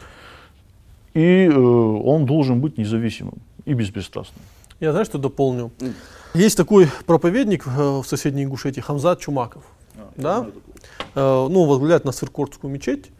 [1.14, 3.38] И э, он должен быть независимым
[3.68, 4.42] и беспристрастным.
[4.80, 5.70] Я знаю, что дополню.
[6.34, 9.62] Есть такой проповедник э, в соседней Ингушетии, Хамзат Чумаков.
[9.96, 10.46] А, да?
[11.14, 13.10] Э, ну, возглавляет на Сыркортскую мечеть.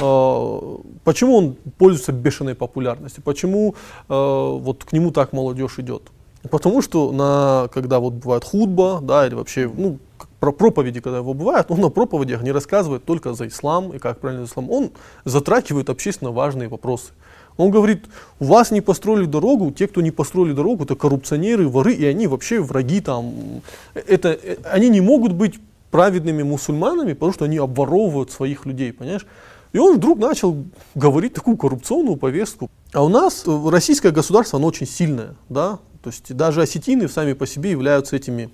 [0.00, 0.58] Э,
[1.04, 3.22] почему он пользуется бешеной популярностью?
[3.22, 3.74] Почему
[4.08, 6.02] вот к нему так молодежь идет?
[6.50, 9.98] Потому что на, когда вот бывает худба, да, или вообще, ну,
[10.40, 14.18] про проповеди, когда его бывает, он на проповедях не рассказывает только за ислам и как
[14.18, 14.68] правильно ислам.
[14.70, 14.90] Он
[15.24, 17.12] затрагивает общественно важные вопросы.
[17.56, 18.04] Он говорит,
[18.40, 22.26] у вас не построили дорогу, те, кто не построили дорогу, это коррупционеры, воры, и они
[22.26, 23.62] вообще враги там.
[23.94, 25.58] Это, э, они не могут быть
[25.90, 29.26] праведными мусульманами, потому что они обворовывают своих людей, понимаешь?
[29.72, 30.56] И он вдруг начал
[30.94, 32.70] говорить такую коррупционную повестку.
[32.92, 37.32] А у нас э, российское государство, оно очень сильное, да, то есть даже осетины сами
[37.32, 38.50] по себе являются этими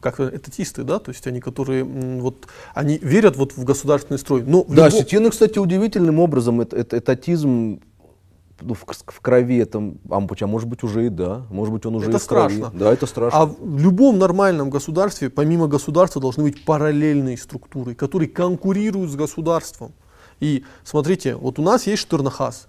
[0.00, 4.42] как этатисты, да, то есть они, которые вот, они верят вот в государственный строй.
[4.42, 4.86] Но да, любом...
[4.88, 7.80] осетины, кстати, удивительным образом это, этатизм
[8.64, 9.78] ну, в, в крови, это,
[10.10, 12.60] а, а может быть уже и да, может быть он уже это и в страшно.
[12.60, 12.78] крови.
[12.78, 13.38] Да, это страшно.
[13.40, 19.92] А в любом нормальном государстве, помимо государства, должны быть параллельные структуры, которые конкурируют с государством.
[20.40, 22.68] И смотрите, вот у нас есть Штернахас,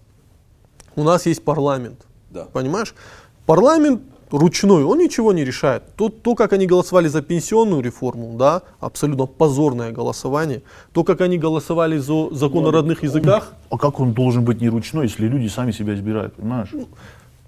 [0.95, 2.45] у нас есть парламент, да.
[2.45, 2.93] понимаешь?
[3.45, 4.01] Парламент
[4.34, 5.84] ручной, он ничего не решает.
[5.95, 10.63] То, то, как они голосовали за пенсионную реформу, да, абсолютно позорное голосование.
[10.91, 13.53] То, как они голосовали за закон о родных языках.
[13.69, 16.69] А как он должен быть не ручной, если люди сами себя избирают, понимаешь?
[16.73, 16.88] Ну,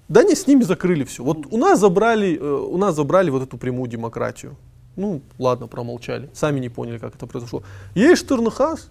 [0.08, 1.24] да не, с ними закрыли все.
[1.24, 4.56] Вот у нас забрали, э, у нас забрали вот эту прямую демократию.
[4.94, 6.30] Ну, ладно, промолчали.
[6.32, 7.62] Сами не поняли, как это произошло.
[7.94, 8.90] Есть Штернахас,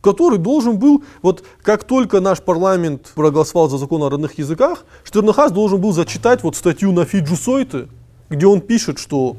[0.00, 5.52] который должен был, вот как только наш парламент проголосовал за закон о родных языках, Штернахас
[5.52, 7.88] должен был зачитать вот статью на Фиджу Сойте,
[8.28, 9.36] где он пишет, что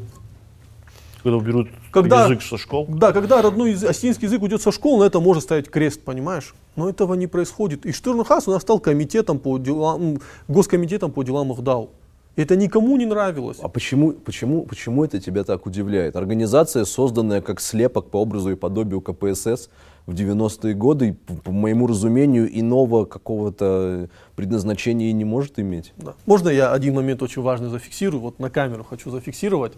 [1.23, 2.87] когда уберут когда, язык со школ?
[2.89, 6.55] Да, когда родной язык, осетинский язык уйдет со школ, на это можно ставить крест, понимаешь?
[6.75, 7.85] Но этого не происходит.
[7.85, 11.89] И Штернхас у нас стал комитетом по делам, госкомитетом по делам ИХДАУ.
[12.37, 13.57] Это никому не нравилось.
[13.61, 16.15] А почему, почему, почему это тебя так удивляет?
[16.15, 19.69] Организация, созданная как слепок по образу и подобию КПСС,
[20.05, 25.93] в 90-е годы, по моему разумению, иного какого-то предназначения не может иметь.
[25.97, 26.13] Да.
[26.25, 28.21] Можно я один момент очень важный зафиксирую?
[28.21, 29.73] Вот на камеру хочу зафиксировать.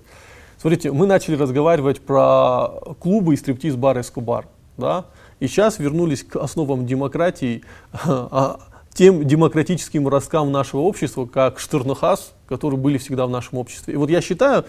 [0.57, 2.69] Смотрите, мы начали разговаривать про
[2.99, 4.47] клубы и стриптиз-бар Эскобар.
[4.77, 5.05] Да?
[5.39, 8.59] И сейчас вернулись к основам демократии, а,
[8.93, 13.95] тем демократическим росткам нашего общества, как Штернахас, которые были всегда в нашем обществе.
[13.95, 14.65] И вот я считаю,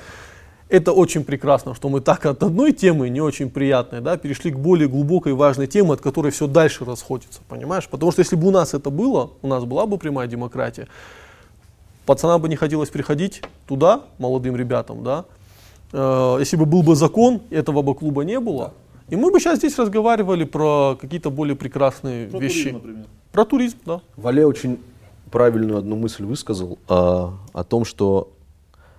[0.68, 4.58] это очень прекрасно, что мы так от одной темы, не очень приятной, да, перешли к
[4.58, 7.88] более глубокой важной теме, от которой все дальше расходится, понимаешь?
[7.88, 10.88] Потому что если бы у нас это было, у нас была бы прямая демократия,
[12.06, 15.24] пацанам бы не хотелось приходить туда, молодым ребятам, да,
[15.92, 18.72] э, если бы был бы закон, этого бы клуба не было,
[19.10, 22.62] и мы бы сейчас здесь разговаривали про какие-то более прекрасные про вещи.
[22.62, 23.04] Туризм, например.
[23.32, 24.00] Про туризм, да.
[24.16, 24.78] Вале очень
[25.30, 28.30] правильную одну мысль высказал а, о том, что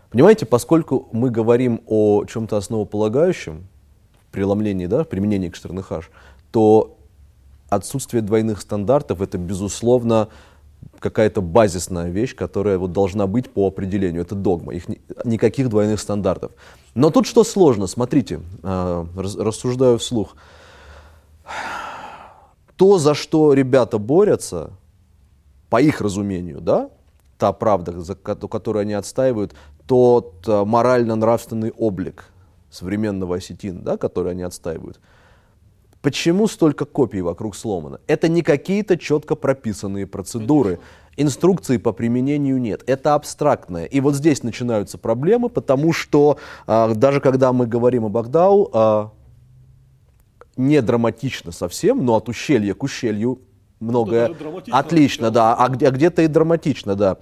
[0.10, 3.68] Понимаете, поскольку мы говорим о чем-то основополагающем,
[4.32, 6.10] преломлении, да, применении к Штернехаш,
[6.52, 6.98] то
[7.70, 10.30] отсутствие двойных стандартов это, безусловно,
[11.00, 14.22] какая-то базисная вещь, которая вот должна быть по определению.
[14.22, 14.74] Это догма.
[14.74, 16.52] Их ни, никаких двойных стандартов.
[16.94, 20.36] Но тут что сложно, смотрите, э, рассуждаю вслух.
[22.76, 24.72] То, за что ребята борются,
[25.70, 26.90] по их разумению, да,
[27.38, 29.54] та правда, за которую они отстаивают,
[29.88, 32.26] тот э, морально-нравственный облик
[32.70, 35.00] современного осетина, да, который они отстаивают.
[36.02, 38.00] Почему столько копий вокруг сломано?
[38.06, 40.80] Это не какие-то четко прописанные процедуры.
[41.18, 42.84] Инструкции по применению нет.
[42.86, 43.86] Это абстрактное.
[43.86, 49.08] И вот здесь начинаются проблемы, потому что э, даже когда мы говорим об Агдау, э,
[50.58, 53.40] не драматично совсем, но от ущелья к ущелью
[53.80, 54.36] многое...
[54.72, 55.56] Отлично, да.
[55.56, 57.18] А, а где-то и драматично, да.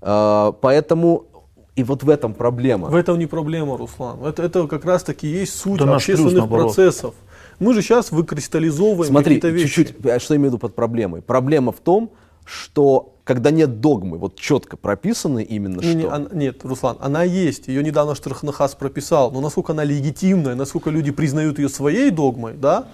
[0.00, 1.26] Э, поэтому
[1.74, 2.88] И вот в этом проблема.
[2.88, 4.22] В этом не проблема, Руслан.
[4.24, 6.74] Это, это как раз таки есть суть Да наш плюс, общественных наоборот.
[6.74, 7.14] процессов.
[7.58, 9.74] Мы же сейчас выкристаллизовываем Смотри, какие-то вещи.
[9.74, 11.22] чуть-чуть, а что я имею в виду под проблемой?
[11.22, 12.10] Проблема в том,
[12.44, 16.12] что когда нет догмы, вот четко прописаны именно Не, не, что.
[16.12, 17.68] она- нет, Руслан, она есть.
[17.68, 19.30] Ее недавно Штрахнахас прописал.
[19.30, 22.88] Но насколько она легитимная, насколько люди признают ее своей догмой, да,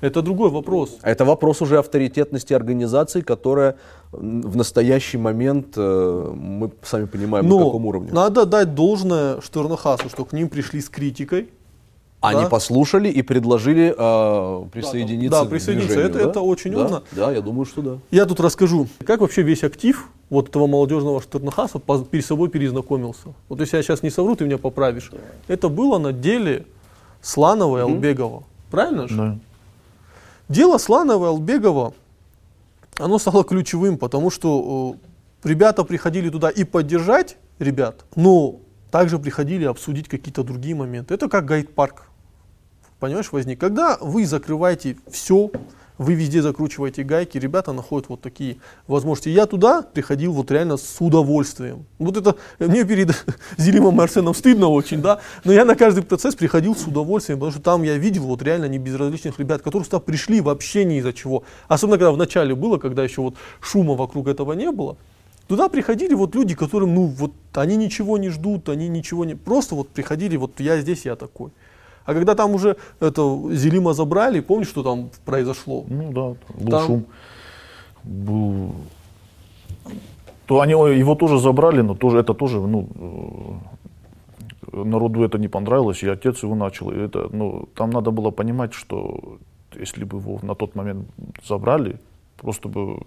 [0.00, 0.98] это другой вопрос.
[1.02, 3.76] Это вопрос уже авторитетности организации, которая
[4.12, 8.10] в настоящий момент, э, мы сами понимаем, на Но каком уровне.
[8.12, 11.48] надо дать должное Штернахасу, что к ним пришли с критикой.
[12.20, 12.48] Они да.
[12.48, 15.94] послушали и предложили э, присоединиться да, к присоединиться.
[15.94, 16.30] движению, Это- да?
[16.30, 17.02] это очень Да, умно.
[17.12, 17.98] Да, я думаю, что да.
[18.10, 23.28] Я тут расскажу, как вообще весь актив вот этого молодежного Штернахаса перед собой перезнакомился.
[23.48, 25.12] Вот если я сейчас не совру, ты меня поправишь.
[25.46, 26.64] Это было на деле
[27.20, 28.42] Сланова и Албегова.
[28.70, 29.16] Правильно же?
[29.16, 29.38] Да.
[30.48, 31.92] Дело Сланова и Албегова,
[32.98, 34.96] оно стало ключевым, потому что
[35.42, 38.60] э, ребята приходили туда и поддержать ребят, но
[38.92, 41.14] также приходили обсудить какие-то другие моменты.
[41.14, 42.08] Это как гайд-парк,
[43.00, 43.60] понимаешь, возник.
[43.60, 45.50] Когда вы закрываете все,
[45.98, 49.30] вы везде закручиваете гайки, ребята находят вот такие возможности.
[49.30, 51.86] Я туда приходил вот реально с удовольствием.
[51.98, 53.10] Вот это мне перед
[53.56, 57.52] Зелимом и Арсеном стыдно очень, да, но я на каждый процесс приходил с удовольствием, потому
[57.52, 61.12] что там я видел вот реально не безразличных ребят, которые сюда пришли вообще ни из-за
[61.12, 61.44] чего.
[61.68, 64.96] Особенно когда в начале было, когда еще вот шума вокруг этого не было.
[65.48, 69.36] Туда приходили вот люди, которым, ну, вот они ничего не ждут, они ничего не...
[69.36, 71.52] Просто вот приходили, вот я здесь, я такой.
[72.06, 75.84] А когда там уже это Зелима забрали, помнишь, что там произошло?
[75.88, 77.04] Ну да, был Там- шум.
[78.04, 78.72] Был...
[80.46, 82.88] То они его тоже забрали, но тоже это тоже, ну,
[84.72, 86.90] э, народу это не понравилось, и отец его начал.
[86.90, 89.38] И это, ну, там надо было понимать, что
[89.74, 91.08] если бы его на тот момент
[91.48, 91.98] забрали,
[92.36, 93.00] просто бы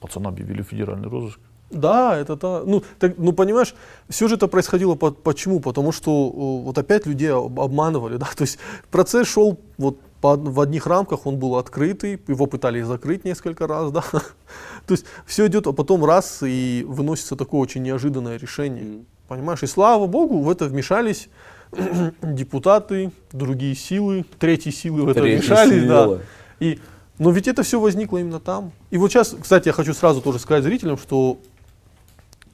[0.00, 1.40] пацана объявили в федеральный розыск.
[1.72, 3.74] Да, это та, ну, так, ну понимаешь,
[4.08, 5.60] все же это происходило по- почему?
[5.60, 8.58] Потому что вот опять людей об- обманывали, да, то есть
[8.90, 13.90] процесс шел вот по, в одних рамках, он был открытый, его пытались закрыть несколько раз,
[13.92, 19.62] да, то есть все идет, а потом раз и выносится такое очень неожиданное решение, понимаешь,
[19.62, 21.28] и слава богу, в это вмешались
[22.22, 26.20] депутаты, другие силы, третьи силы в это Третьи вмешались, да, силы.
[26.60, 26.78] и
[27.18, 28.72] но ведь это все возникло именно там.
[28.90, 31.38] И вот сейчас, кстати, я хочу сразу тоже сказать зрителям, что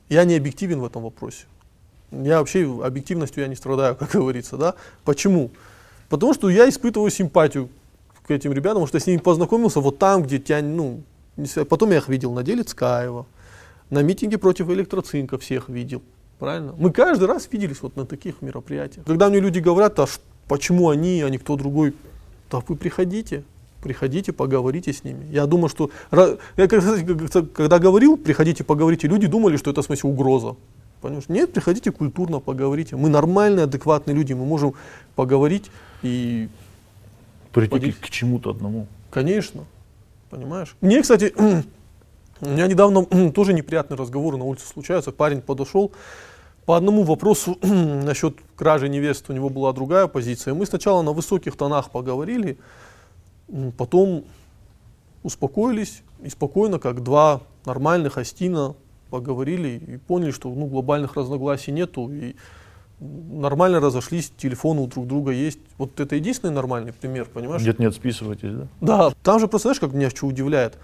[0.09, 1.47] я не объективен в этом вопросе.
[2.11, 4.75] Я вообще объективностью я не страдаю, как говорится, да.
[5.05, 5.51] Почему?
[6.09, 7.69] Потому что я испытываю симпатию
[8.27, 11.03] к этим ребятам, потому что я с ними познакомился вот там, где тебя, ну,
[11.69, 13.27] потом я их видел на деле Цкаева,
[13.91, 16.03] на митинге против электроцинка всех видел,
[16.39, 16.75] правильно?
[16.79, 19.07] Мы каждый раз виделись вот на таких мероприятиях.
[19.07, 20.07] Когда мне люди говорят, а
[20.47, 21.95] почему они, а не кто другой,
[22.51, 23.45] да вы приходите,
[23.83, 25.26] приходите, поговорите с ними.
[25.31, 25.91] Я думаю, что...
[26.57, 30.57] Я, когда говорил, приходите, поговорите, люди думали, что это, в смысле, угроза.
[31.01, 31.29] Понимаешь?
[31.29, 32.97] Нет, приходите культурно, поговорите.
[32.97, 34.74] Мы нормальные, адекватные люди, мы можем
[35.14, 35.70] поговорить
[36.03, 36.49] и
[37.53, 38.87] Прийти Поди- к, к чему-то одному.
[39.11, 39.64] Конечно.
[40.31, 40.76] Понимаешь?
[40.81, 41.33] Мне, кстати,
[42.41, 45.12] у меня недавно тоже неприятный разговор на улице случается.
[45.12, 45.93] Парень подошел
[46.66, 49.33] по одному вопросу насчет кражи невесты.
[49.33, 50.55] У него была другая позиция.
[50.55, 52.59] Мы сначала на высоких тонах поговорили,
[53.77, 54.25] потом
[55.23, 58.75] успокоились и спокойно, как два нормальных Астина,
[59.11, 62.11] поговорили и поняли, что ну, глобальных разногласий нету.
[62.13, 62.35] И
[63.01, 65.59] нормально разошлись, телефоны у друг друга есть.
[65.77, 67.63] Вот это единственный нормальный пример, понимаешь?
[67.63, 68.69] Нет, нет, списывайтесь, да?
[68.81, 70.79] Да, там же просто, знаешь, как меня что удивляет?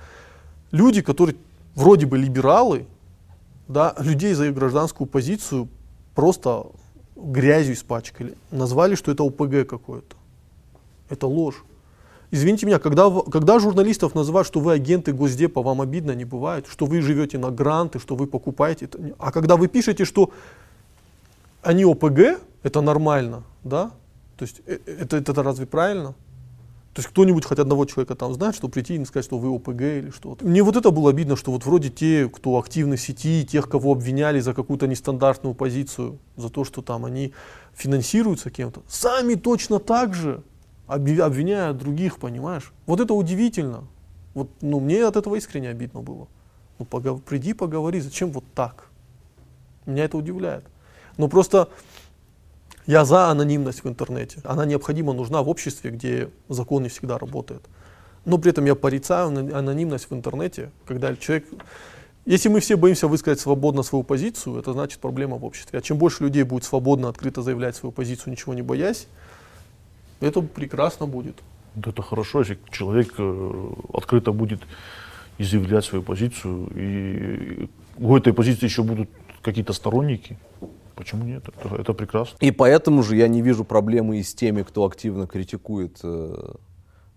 [0.70, 1.36] Люди, которые
[1.74, 2.86] вроде бы либералы,
[3.68, 5.68] да, людей за их гражданскую позицию
[6.14, 6.66] просто
[7.16, 8.34] грязью испачкали.
[8.50, 10.16] Назвали, что это ОПГ какое-то.
[11.08, 11.64] Это ложь.
[12.34, 16.84] Извините меня, когда, когда журналистов называют, что вы агенты Госдепа, вам обидно не бывает, что
[16.84, 18.86] вы живете на гранты, что вы покупаете.
[18.86, 20.30] это А когда вы пишете, что
[21.62, 23.92] они ОПГ, это нормально, да?
[24.36, 26.16] То есть э- э- это, это разве правильно?
[26.92, 29.80] То есть кто-нибудь хоть одного человека там знает, что прийти и сказать, что вы ОПГ
[29.82, 30.44] или что-то.
[30.44, 33.92] Мне вот это было обидно, что вот вроде те, кто активны в сети, тех, кого
[33.92, 37.32] обвиняли за какую-то нестандартную позицию, за то, что там они
[37.76, 40.42] финансируются кем-то, сами точно так же
[40.88, 42.72] обви- обвиняют других, понимаешь?
[42.86, 43.84] Вот это удивительно.
[44.34, 46.26] Вот, ну, мне от этого искренне обидно было.
[46.78, 48.88] Ну, пога- приди, поговори, зачем вот так?
[49.86, 50.64] Меня это удивляет.
[51.16, 51.68] Но просто
[52.86, 54.40] я за анонимность в интернете.
[54.44, 57.62] Она необходимо нужна в обществе, где закон не всегда работает.
[58.24, 61.46] Но при этом я порицаю анонимность в интернете, когда человек...
[62.26, 65.78] Если мы все боимся высказать свободно свою позицию, это значит проблема в обществе.
[65.78, 69.08] А чем больше людей будет свободно, открыто заявлять свою позицию, ничего не боясь,
[70.24, 71.36] это прекрасно будет.
[71.74, 74.60] Вот это хорошо, если человек э, открыто будет
[75.38, 77.68] изъявлять свою позицию, и
[77.98, 79.08] у этой позиции еще будут
[79.42, 80.38] какие-то сторонники.
[80.94, 81.44] Почему нет?
[81.48, 82.36] Это, это прекрасно.
[82.40, 86.54] И поэтому же я не вижу проблемы и с теми, кто активно критикует э,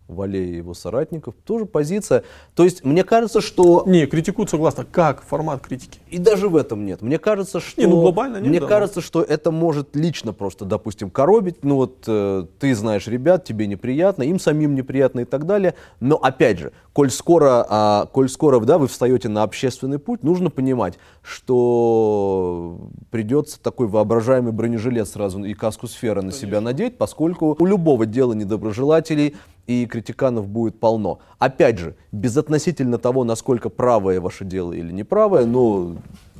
[0.07, 1.35] Вале и его соратников.
[1.43, 2.23] Тоже позиция.
[2.55, 3.83] То есть мне кажется, что...
[3.85, 4.85] Не, критикуют согласно.
[4.85, 5.99] Как формат критики?
[6.09, 7.01] И даже в этом нет.
[7.01, 7.79] Мне кажется, что...
[7.79, 8.67] Не, ну глобально нет, Мне да.
[8.67, 11.63] кажется, что это может лично просто, допустим, коробить.
[11.63, 15.75] Ну вот э, ты знаешь ребят, тебе неприятно, им самим неприятно и так далее.
[15.99, 20.49] Но опять же, коль скоро, а, коль скоро да, вы встаете на общественный путь, нужно
[20.49, 27.65] понимать, что придется такой воображаемый бронежилет сразу и каску сферы на себя надеть, поскольку у
[27.67, 29.35] любого дела недоброжелателей
[29.67, 31.19] и критиканов будет полно.
[31.37, 35.97] Опять же, безотносительно того, насколько правое ваше дело или неправое, но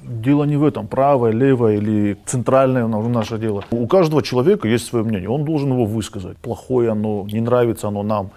[0.08, 3.66] Дело не в этом, правое, левое или центральное на- наше дело.
[3.72, 6.38] У каждого человека есть свое мнение, он должен его высказать.
[6.38, 8.32] Плохое оно, не нравится оно нам,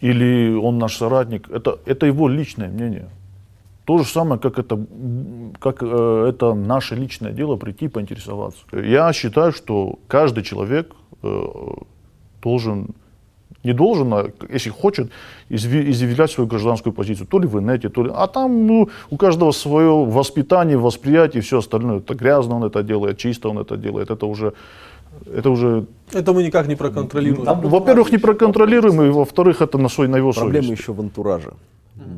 [0.00, 1.50] или он наш соратник.
[1.50, 3.08] Это, это его личное мнение.
[3.84, 4.78] То же самое, как это,
[5.58, 8.60] как, э, это наше личное дело прийти и поинтересоваться.
[8.72, 11.44] Я считаю, что каждый человек э,
[12.42, 12.88] должен,
[13.64, 15.10] не должен, а если хочет,
[15.48, 18.10] изъявлять свою гражданскую позицию, то ли в инете, то ли...
[18.14, 22.00] А там ну, у каждого свое воспитание, восприятие и все остальное.
[22.00, 24.10] Это грязно он это делает, чисто он это делает.
[24.10, 24.52] Это уже,
[25.26, 27.60] это уже Это мы никак не проконтролируем.
[27.68, 31.52] во-первых, не проконтролируемо, и во-вторых, это на, свой, на его проблема еще в антураже.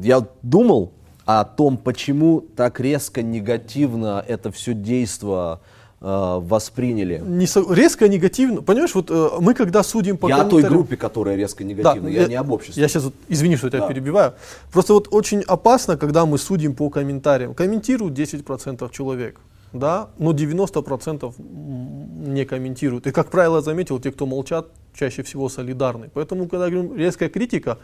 [0.03, 0.93] Я думал
[1.27, 5.61] о том, почему так резко негативно это все действо
[6.01, 7.23] э, восприняли.
[7.25, 8.63] Не со- резко негативно.
[8.63, 12.09] Понимаешь, вот э, мы когда судим по Я о той комментариям- группе, которая резко негативна,
[12.09, 12.83] я, не об обществе.
[12.83, 13.89] Я сейчас, вот, извини, что я тебя Да.
[13.89, 14.33] перебиваю.
[14.73, 17.55] Просто вот очень опасно, когда мы судим по комментариям.
[17.55, 19.41] Комментируют 10% человек,
[19.73, 23.07] да, но 90% м, не комментируют.
[23.07, 26.11] И, как правило, заметил, те, кто молчат, чаще всего солидарны.
[26.13, 27.79] Поэтому, когда говорим резкая критика,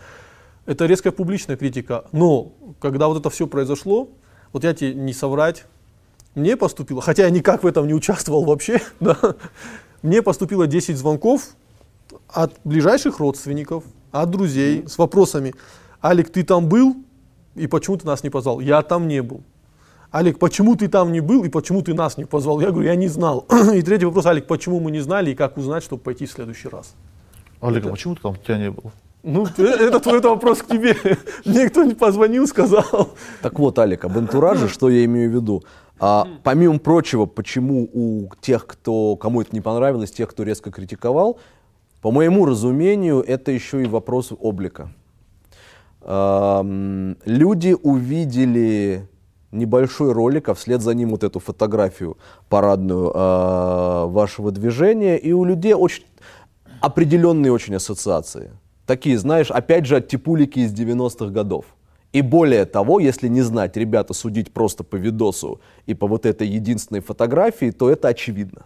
[0.66, 2.04] это резкая публичная критика.
[2.12, 4.08] Но, когда вот это все произошло,
[4.52, 5.64] вот я тебе не соврать,
[6.34, 9.16] мне поступило, хотя я никак в этом не участвовал вообще, да,
[10.02, 11.54] мне поступило 10 звонков
[12.28, 15.54] от ближайших родственников, от друзей с вопросами.
[16.02, 16.96] Алик, ты там был
[17.56, 18.60] и почему ты нас не позвал?
[18.60, 19.42] Я там не был.
[20.16, 22.58] Алик, почему ты там не был и почему ты нас не позвал?
[22.60, 23.46] Я говорю, я не знал.
[23.74, 26.68] И третий вопрос, Алик, почему мы не знали и как узнать, чтобы пойти в следующий
[26.68, 26.94] раз?
[27.60, 28.92] Олег, а почему ты там тебя не было?
[29.22, 30.96] Ну, э, это твой это вопрос к тебе.
[31.44, 33.10] Мне кто-нибудь позвонил, сказал.
[33.42, 35.64] Так вот, Алик, об антураже, что я имею в виду?
[36.00, 41.38] А, помимо прочего, почему у тех, кто, кому это не понравилось, тех, кто резко критиковал,
[42.00, 44.88] по моему разумению, это еще и вопрос облика.
[46.00, 49.06] Ам, люди увидели
[49.56, 52.16] небольшой ролик, а вслед за ним вот эту фотографию
[52.48, 56.04] парадную а, вашего движения, и у людей очень
[56.80, 58.50] определенные очень ассоциации.
[58.86, 61.64] Такие, знаешь, опять же, типулики из 90-х годов.
[62.12, 66.46] И более того, если не знать, ребята, судить просто по видосу и по вот этой
[66.46, 68.62] единственной фотографии, то это очевидно.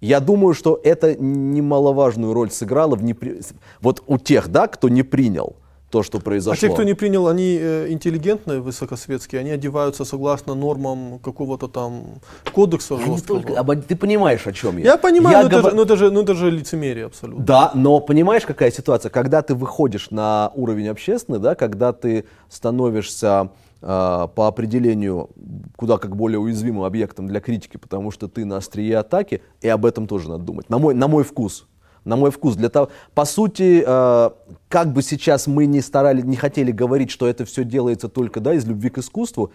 [0.00, 3.40] Я думаю, что это немаловажную роль сыграло в непри...
[3.80, 5.56] вот у тех, да, кто не принял
[5.90, 6.52] то, что произошло.
[6.52, 12.20] А те, кто не принял, они э, интеллигентные, высокосветские, они одеваются согласно нормам какого-то там
[12.52, 13.40] кодекса Я жесткого.
[13.42, 14.84] только об- Ты понимаешь, о чем я?
[14.84, 17.44] Я понимаю, Я но, это говор- же, но это же- но это же лицемерие абсолютно.
[17.44, 19.10] Да, но понимаешь, какая ситуация?
[19.10, 23.86] Когда ты выходишь на уровень общественный, да, когда ты становишься э,
[24.34, 25.30] по определению
[25.76, 29.86] куда как более уязвимым объектом для критики, потому что ты на острие атаки, и об
[29.86, 30.68] этом тоже надо думать.
[30.68, 31.66] На мой, на мой вкус.
[32.08, 32.56] На мой вкус.
[32.56, 34.30] Для того, по сути, э,
[34.70, 38.54] как бы сейчас мы не старались, не хотели говорить, что это все делается только да,
[38.54, 39.52] из любви к искусству,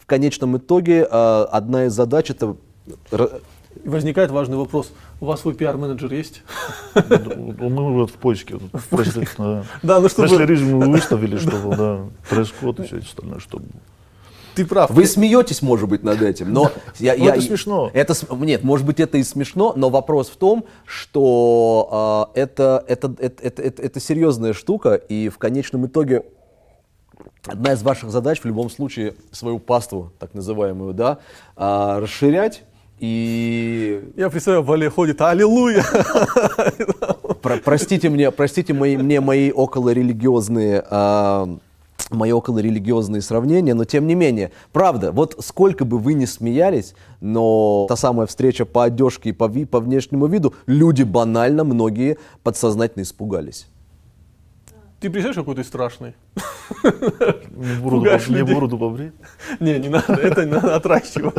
[0.00, 2.56] в конечном итоге э, одна из задач это
[3.84, 4.92] возникает важный вопрос.
[5.20, 6.42] У вас свой пиар-менеджер есть?
[6.94, 8.54] Мы вот в поиске.
[8.90, 9.64] Пресс- да.
[9.82, 10.28] Да, ну чтобы...
[10.28, 12.00] Пресс-релиз мы выставили, чтобы, да,
[12.30, 13.64] дресс-код и все остальное, чтобы...
[14.56, 14.90] Ты прав.
[14.90, 17.90] Вы смеетесь, может быть, над этим, но я, Ну, я- это смешно.
[17.92, 23.14] Это нет, может быть, это и смешно, но вопрос в том, что а, это, это,
[23.18, 26.22] это, это, это- это серьезная штука, и в конечном итоге
[27.46, 31.18] одна из ваших задач в любом случае свою паству, так называемую, да,
[31.54, 32.62] а, расширять.
[32.98, 35.84] И Я представляю, Вале ходит, аллилуйя.
[37.42, 41.46] Про- простите мне, простите мои, мне мои околорелигиозные, а,
[42.10, 47.86] мои околорелигиозные сравнения, но тем не менее, правда, вот сколько бы вы ни смеялись, но
[47.88, 53.02] та самая встреча по одежке и по, ви- по внешнему виду, люди банально, многие подсознательно
[53.02, 53.66] испугались.
[55.00, 56.14] Ты представляешь, какой ты страшный?
[58.30, 58.54] Не людей.
[58.54, 59.12] бороду побрить.
[59.60, 61.34] Не, не надо, это не надо отращивать.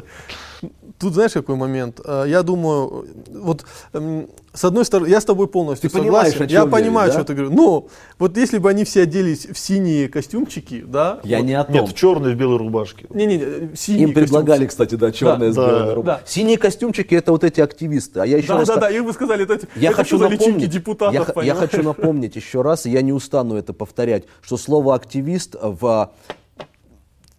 [1.00, 2.00] Тут знаешь какой момент?
[2.04, 6.34] Э, я думаю, вот эм, с одной стороны, я с тобой полностью ты согласен.
[6.34, 7.14] Понимаешь, я понимаю, да?
[7.14, 7.56] что ты говоришь.
[7.56, 7.88] Но
[8.18, 11.20] вот если бы они все оделись в синие костюмчики, да?
[11.24, 11.76] Я вот, не о том.
[11.76, 13.06] Нет, в черной, в белой рубашке.
[13.10, 16.24] Не-не, синие Им предлагали, кстати, да, черное Да, с да, рубашкой.
[16.26, 16.30] да.
[16.30, 18.20] Синие костюмчики это вот эти активисты.
[18.20, 20.70] А я еще Да, раз да, да, и вы сказали, это, Я это хочу напомнить,
[20.70, 24.96] депутатов, я, я хочу напомнить еще раз, и я не устану это повторять, что слово
[24.96, 26.12] активист в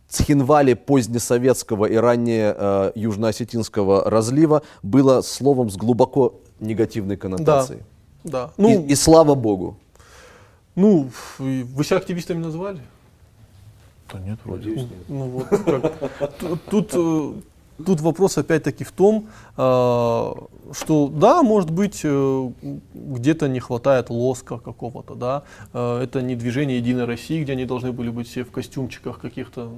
[0.09, 7.83] Цхинвале позднесоветского и ранее э, южноосетинского разлива было словом с глубоко негативной Да, коннотацией.
[8.25, 8.51] да.
[8.57, 9.77] И- Ну, и, слава богу.
[10.75, 12.81] ну, и вы себя активистами называли?
[14.13, 14.89] Да нет, вроде.
[15.09, 16.39] Ну вот, как.
[16.39, 17.33] Тут- тут, э,
[17.85, 20.33] тут вопрос опять-таки в том, э,
[20.73, 22.51] что да, может быть, э,
[22.95, 27.93] где-то не хватает лоска какого-то, да, Э, это не движение Единой России, где они должны
[27.93, 29.71] были быть все в костюмчиках каких-то,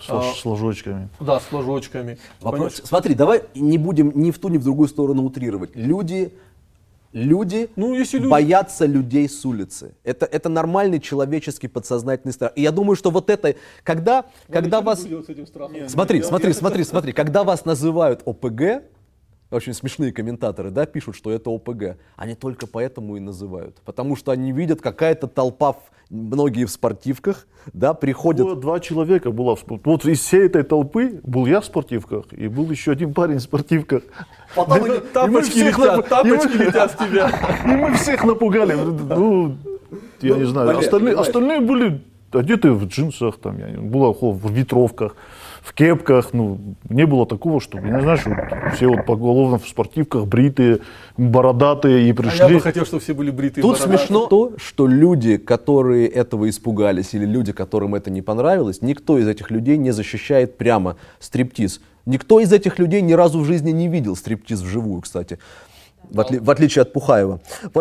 [0.00, 0.22] С, А.
[0.22, 1.08] с ложочками.
[1.20, 2.16] да, с флажочками.
[2.40, 2.74] Вопрос- Понимаешь?
[2.84, 5.76] Смотри, давай не будем ни в ту, ни в другую сторону утрировать.
[5.76, 6.32] Люди,
[7.12, 8.30] люди Ну, если люди...
[8.30, 9.94] боятся людей с улицы.
[10.04, 12.52] Это, это нормальный человеческий подсознательный страх.
[12.56, 15.06] И я думаю, что вот это, когда, когда вас...
[15.88, 18.82] Смотри, смотри, смотри, смотри, когда вас называют ОПГ,
[19.50, 21.96] очень смешные комментаторы, да, пишут, что это ОПГ.
[22.16, 23.76] Они только поэтому и называют.
[23.84, 28.46] Потому что они видят, какая-то толпа, в- многие в спортивках, да, приходят.
[28.46, 32.48] Было два человека было в Вот из всей этой толпы был я в спортивках, и
[32.48, 34.02] был еще один парень в спортивках.
[34.54, 37.30] Потом они- Тапочки всех летят, нап- тапочки и мы- летят с тебя.
[37.64, 38.74] И мы всех напугали.
[38.74, 39.56] Ну,
[40.20, 40.66] я не знаю.
[40.68, 45.16] Валерий, Остальные, были одеты в джинсах, там, я, не- было в ветровках,
[45.62, 46.30] в кепках.
[46.32, 46.58] Ну,
[46.88, 48.30] не было такого, что, я не знаю, что
[48.74, 50.80] все вот поголовно в спортивках, бритые,
[51.16, 52.38] бородатые, и А пришли.
[52.38, 53.62] я бы хотел, чтобы все были бритые.
[53.62, 53.98] Тут бородатые.
[53.98, 59.28] смешно то, что люди, которые этого испугались, или люди, которым это не понравилось, никто из
[59.28, 61.80] этих людей не защищает прямо стриптиз.
[62.06, 65.38] Никто из этих людей ни разу в жизни не видел стриптиз вживую, кстати.
[66.10, 67.40] В, отли- в отличие от Пухаева.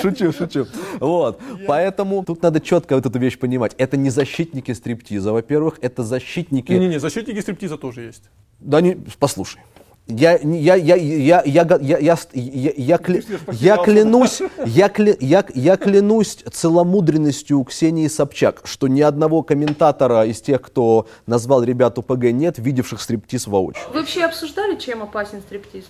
[0.00, 0.66] Шучу, шучу.
[1.00, 1.40] Вот.
[1.66, 3.74] Поэтому тут надо четко вот эту вещь понимать.
[3.78, 8.22] Это не защитники стриптиза, во-первых, это защитники Не-не-не, защитники стриптиза тоже есть.
[8.60, 9.60] да не, послушай.
[10.08, 11.98] Я, я, я, я, я, я, я,
[12.32, 19.00] я, я, кля- я клянусь, я, кля- я, я клянусь целомудренностью Ксении Собчак, что ни
[19.00, 23.82] одного комментатора из тех, кто назвал ребят УПГ, нет, видевших стриптиз воочию.
[23.92, 25.86] Вы вообще обсуждали, чем опасен стриптиз?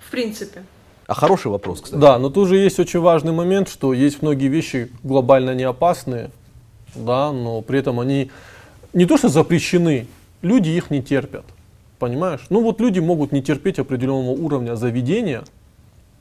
[0.00, 0.64] В принципе.
[1.06, 2.00] А хороший вопрос, кстати.
[2.00, 6.30] Да, но тут же есть очень важный момент, что есть многие вещи глобально не опасные,
[6.96, 8.32] да, но при этом они
[8.94, 10.08] не то что запрещены,
[10.42, 11.44] люди их не терпят.
[11.98, 12.46] Понимаешь?
[12.50, 15.44] Ну вот люди могут не терпеть определенного уровня заведения,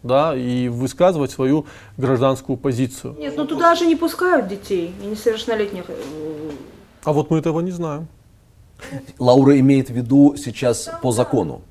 [0.03, 1.65] да, и высказывать свою
[1.97, 3.15] гражданскую позицию.
[3.17, 5.85] Нет, ну туда же не пускают детей и несовершеннолетних.
[5.87, 5.93] э,
[7.03, 8.07] А вот мы этого не знаем.
[9.17, 11.61] Лаура имеет в виду сейчас по закону.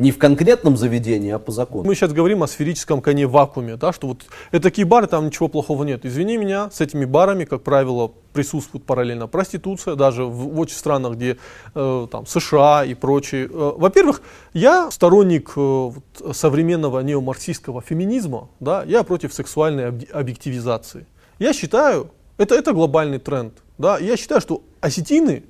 [0.00, 1.84] Не в конкретном заведении, а по закону.
[1.84, 5.48] Мы сейчас говорим о сферическом коне вакууме, да, что вот это такие бары, там ничего
[5.48, 6.06] плохого нет.
[6.06, 11.16] Извини меня, с этими барами, как правило, присутствует параллельно проституция, даже в, в очень странах,
[11.16, 11.36] где
[11.74, 13.44] э, там США и прочие.
[13.46, 14.22] Э, во-первых,
[14.54, 21.06] я сторонник э, вот современного неомарксистского феминизма, да, я против сексуальной объ- объективизации.
[21.38, 25.42] Я считаю, это, это глобальный тренд, да, я считаю, что осетины,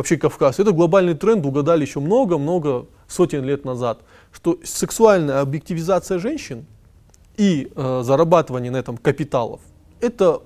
[0.00, 4.00] вообще Кавказ, это глобальный тренд, угадали еще много-много сотен лет назад,
[4.32, 6.64] что сексуальная объективизация женщин
[7.36, 9.60] и э, зарабатывание на этом капиталов,
[10.00, 10.40] это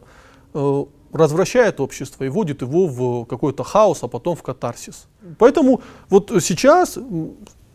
[0.55, 5.07] э, развращает общество и вводит его в какой-то хаос, а потом в катарсис.
[5.39, 6.99] Поэтому вот сейчас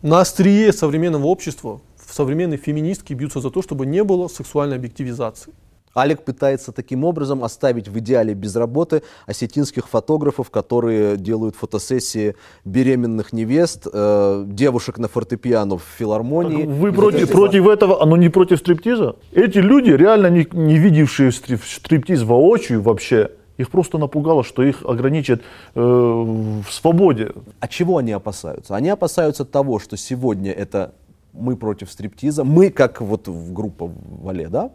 [0.02, 5.54] на острие современного общества современные феминистки бьются за то, чтобы не было сексуальной объективизации.
[5.96, 13.32] Алик пытается таким образом оставить в идеале без работы осетинских фотографов, которые делают фотосессии беременных
[13.32, 16.64] невест, э, девушек на фортепиано в филармонии.
[16.64, 19.16] Вы против, против этого, оно не против стриптиза?
[19.32, 24.84] Эти люди, реально не, не видевшие стрип- стриптиз воочию вообще, их просто напугало, что их
[24.84, 25.42] ограничат
[25.74, 27.32] э, в свободе.
[27.58, 28.76] А чего они опасаются?
[28.76, 30.92] Они опасаются того, что сегодня это
[31.32, 33.90] мы против стриптиза, мы как вот в группа
[34.22, 34.70] Вале, да?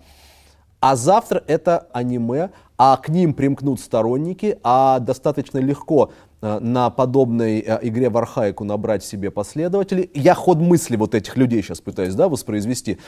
[0.86, 6.12] А завтра это аниме, а к ним примкнут сторонники, а достаточно легко
[6.44, 10.12] э, на подобной э, игре в архаику набрать себе последователей.
[10.14, 13.00] Я ход мысли вот этих людей сейчас пытаюсь да, воспроизвести.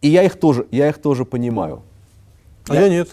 [0.00, 1.82] И я их тоже, я их тоже понимаю.
[2.68, 3.10] А я нет.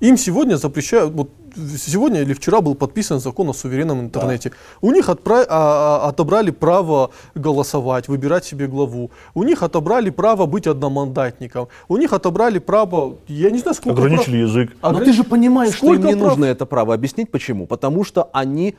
[0.00, 1.30] Им сегодня запрещают, вот
[1.78, 4.52] сегодня или вчера был подписан закон о суверенном интернете.
[4.80, 9.10] У них отпра- а- а- отобрали право голосовать, выбирать себе главу.
[9.34, 11.68] У них отобрали право быть одномандатником.
[11.88, 14.76] У них отобрали право, я не знаю, сколько Ограничили язык.
[14.80, 16.94] прав- Но ты же понимаешь, что им Сколько не прав- нужно это право.
[16.94, 17.66] Объяснить почему?
[17.66, 18.74] Потому что они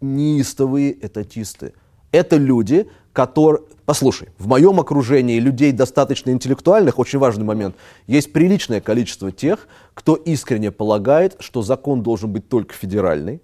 [0.00, 1.72] неистовые этатисты.
[2.12, 3.62] Это люди, которые...
[3.84, 7.74] Послушай, в моем окружении людей достаточно интеллектуальных, очень важный момент,
[8.06, 13.42] есть приличное количество тех, кто искренне полагает, что закон должен быть только федеральный,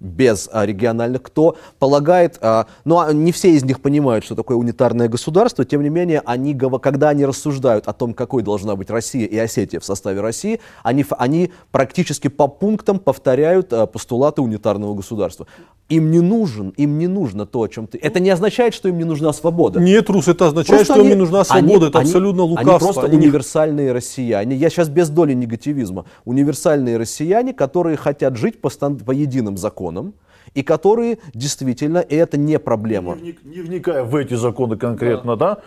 [0.00, 4.56] без а, региональных, кто полагает, а, ну а не все из них понимают, что такое
[4.56, 9.26] унитарное государство, тем не менее, они, когда они рассуждают о том, какой должна быть Россия
[9.26, 15.46] и Осетия в составе России, они, они практически по пунктам повторяют постулаты унитарного государства.
[15.88, 17.98] Им не нужен, им не нужно то, о чем ты...
[17.98, 19.80] Это не означает, что им не нужна свобода.
[19.80, 22.42] Нет, Рус, это означает, просто что они, им не нужна свобода, они, это они, абсолютно
[22.42, 22.72] лукавство.
[22.72, 23.16] Они просто они...
[23.16, 24.54] универсальные россияне.
[24.54, 26.04] Я сейчас без доли негативизма.
[26.26, 29.02] Универсальные россияне, которые хотят жить по, станд...
[29.02, 30.12] по единым законам законам,
[30.54, 33.16] и которые действительно, и это не проблема.
[33.16, 35.62] Не, не вникая в эти законы конкретно, да, да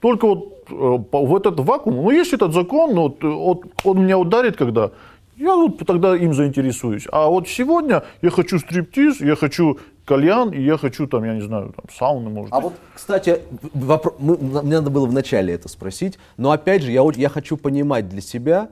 [0.00, 4.18] только вот э, в этот вакуум, ну есть этот закон, но вот, вот, он меня
[4.18, 4.90] ударит, когда
[5.36, 7.06] я вот тогда им заинтересуюсь.
[7.10, 11.40] А вот сегодня я хочу стриптиз, я хочу кальян, и я хочу там, я не
[11.40, 13.40] знаю, там, сауны, может А вот, кстати,
[13.74, 18.08] вопрос, мы, мне надо было вначале это спросить, но опять же, я, я хочу понимать
[18.08, 18.68] для себя,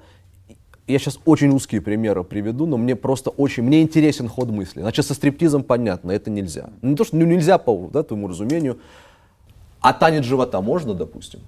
[0.86, 4.80] я сейчас очень узкие примеры приведу, но мне просто очень, мне интересен ход мысли.
[4.80, 6.70] Значит, со стриптизом понятно, это нельзя.
[6.82, 8.78] Ну, не то, что ну, нельзя по да, твоему разумению,
[9.80, 11.40] а танец живота можно, допустим?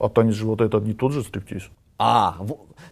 [0.00, 1.64] А танец живота это не тот же стриптиз?
[1.96, 2.36] А,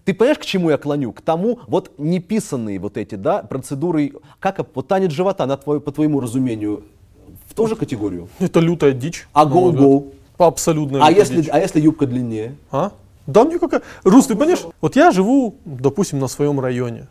[0.04, 1.12] ты понимаешь, к чему я клоню?
[1.12, 5.90] К тому, вот неписанные вот эти, да, процедуры, как вот танец живота, на твой, по
[5.90, 6.84] твоему разумению,
[7.48, 8.28] в ту же категорию?
[8.38, 9.26] Это лютая дичь.
[9.32, 10.12] А гоу-гоу?
[10.38, 11.04] Абсолютно.
[11.04, 12.54] А если, а если юбка длиннее?
[12.70, 12.92] А?
[13.26, 13.82] Да мне какая...
[14.04, 14.64] Рус, ты понимаешь?
[14.80, 17.08] Вот я живу, допустим, на своем районе.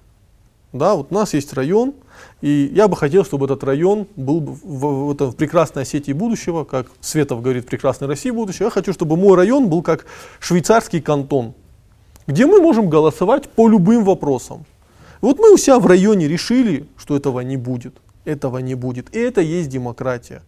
[0.74, 1.94] Да, вот у нас есть район,
[2.40, 6.64] и я бы хотел, чтобы этот район был в, в, в, в прекрасной Осетии будущего,
[6.64, 8.66] как Светов говорит, прекрасной России будущего.
[8.66, 10.06] Я хочу, чтобы мой район был как
[10.40, 11.54] швейцарский кантон,
[12.26, 14.66] где мы можем голосовать по любым вопросам.
[15.20, 17.96] Вот мы у себя в районе решили, что этого не будет.
[18.24, 19.14] Этого не будет.
[19.14, 20.42] И это есть демократия.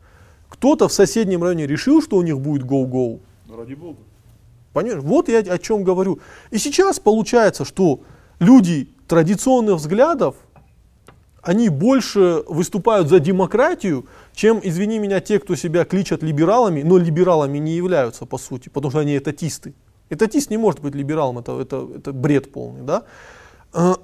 [0.47, 3.19] Кто-то в соседнем районе решил, что у них будет go-go.
[3.55, 3.99] Ради бога.
[4.73, 5.03] Понимаешь?
[5.03, 6.19] Вот я о чем говорю.
[6.51, 8.01] И сейчас получается, что
[8.39, 10.35] люди традиционных взглядов,
[11.41, 17.57] они больше выступают за демократию, чем, извини меня, те, кто себя кличат либералами, но либералами
[17.57, 19.73] не являются, по сути, потому что они этатисты.
[20.09, 22.83] Этатист не может быть либералом, это, это, это бред полный.
[22.83, 23.03] Да?
[23.73, 23.95] Э,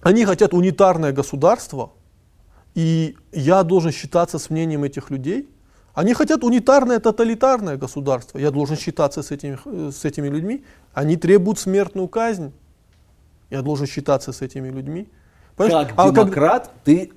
[0.00, 1.92] они хотят унитарное государство,
[2.74, 5.48] и я должен считаться с мнением этих людей,
[5.94, 8.38] они хотят унитарное, тоталитарное государство.
[8.38, 10.64] Я должен считаться с этими, с этими людьми.
[10.92, 12.52] Они требуют смертную казнь.
[13.50, 15.08] Я должен считаться с этими людьми.
[15.56, 15.88] Понимаешь?
[15.88, 16.74] Как а демократ как...
[16.84, 17.12] ты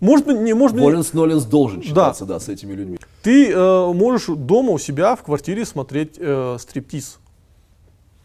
[0.00, 0.78] может быть, не, может.
[0.78, 2.34] Воленс Ноленс должен считаться, да.
[2.34, 2.98] да, с этими людьми.
[3.22, 7.19] Ты э, можешь дома у себя в квартире смотреть э, стриптиз.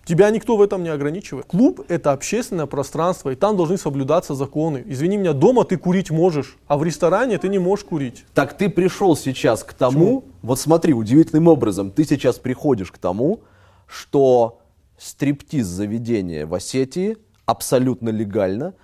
[0.05, 1.47] Тебя никто в этом не ограничивает.
[1.47, 4.83] Клуб– это общественное пространство, и там должны соблюдаться законы.
[4.85, 8.23] Извини меня, дома ты курить можешь, а в ресторане ты не можешь курить.
[8.35, 10.23] Так ты пришел сейчас к тому, Почему?
[10.43, 13.41] вот смотри, удивительным образом, ты сейчас приходишь к тому,
[13.87, 14.59] что
[14.97, 18.75] стриптиз заведения в Осетии абсолютно легально,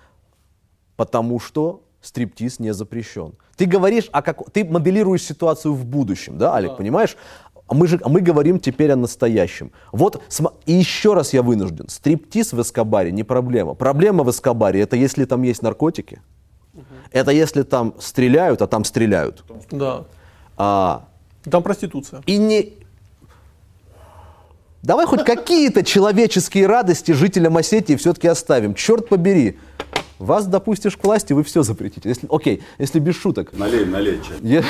[0.96, 3.34] потому что стриптиз не запрещен.
[3.56, 6.76] Ты говоришь, а как ты моделируешь ситуацию в будущем, да, Олег, да.
[6.76, 7.16] понимаешь?
[7.72, 9.72] А мы же а мы говорим теперь о настоящем.
[9.92, 10.22] Вот,
[10.66, 11.88] и еще раз я вынужден.
[11.88, 13.72] Стриптиз в Эскобаре не проблема.
[13.72, 16.20] Проблема в Эскобаре это если там есть наркотики.
[16.74, 16.84] Угу.
[17.12, 19.42] Это если там стреляют, а там стреляют.
[19.70, 20.04] Да.
[20.58, 21.06] А,
[21.50, 22.20] там проституция.
[22.26, 22.74] И не...
[24.82, 28.74] Давай хоть какие-то человеческие радости жителям Осетии все-таки оставим.
[28.74, 29.58] Черт побери.
[30.18, 32.08] Вас допустишь к власти, вы все запретите.
[32.08, 33.54] Если, окей, если без шуток.
[33.54, 34.62] Налей, налей чай.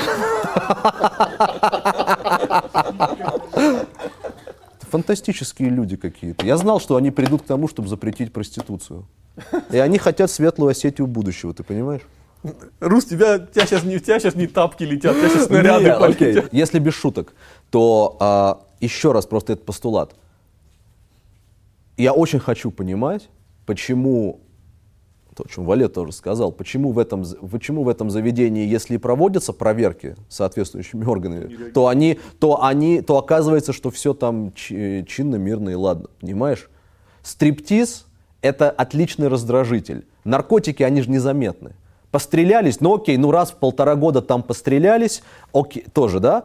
[4.90, 6.44] Фантастические люди какие-то.
[6.44, 9.06] Я знал, что они придут к тому, чтобы запретить проституцию.
[9.70, 12.02] И они хотят светлую Осетию будущего, ты понимаешь?
[12.80, 16.52] Рус, тебя, тебя, сейчас, не, тебя сейчас не тапки летят, тебя сейчас снаряды Нет, полетят.
[16.52, 17.34] Если без шуток,
[17.70, 20.14] то а, еще раз просто этот постулат.
[21.96, 23.28] Я очень хочу понимать,
[23.64, 24.40] почему
[25.34, 29.52] то, о чем Валет тоже сказал, почему в, этом, почему в этом заведении, если проводятся
[29.52, 35.74] проверки соответствующими органами, то, они, то, они, то оказывается, что все там чинно, мирно и
[35.74, 36.08] ладно.
[36.20, 36.68] Понимаешь?
[37.22, 38.06] Стриптиз–
[38.42, 40.04] это отличный раздражитель.
[40.24, 41.72] Наркотики, они же незаметны.
[42.10, 45.22] Пострелялись, ну окей, ну раз в полтора года там пострелялись,
[45.54, 46.44] окей, тоже, да?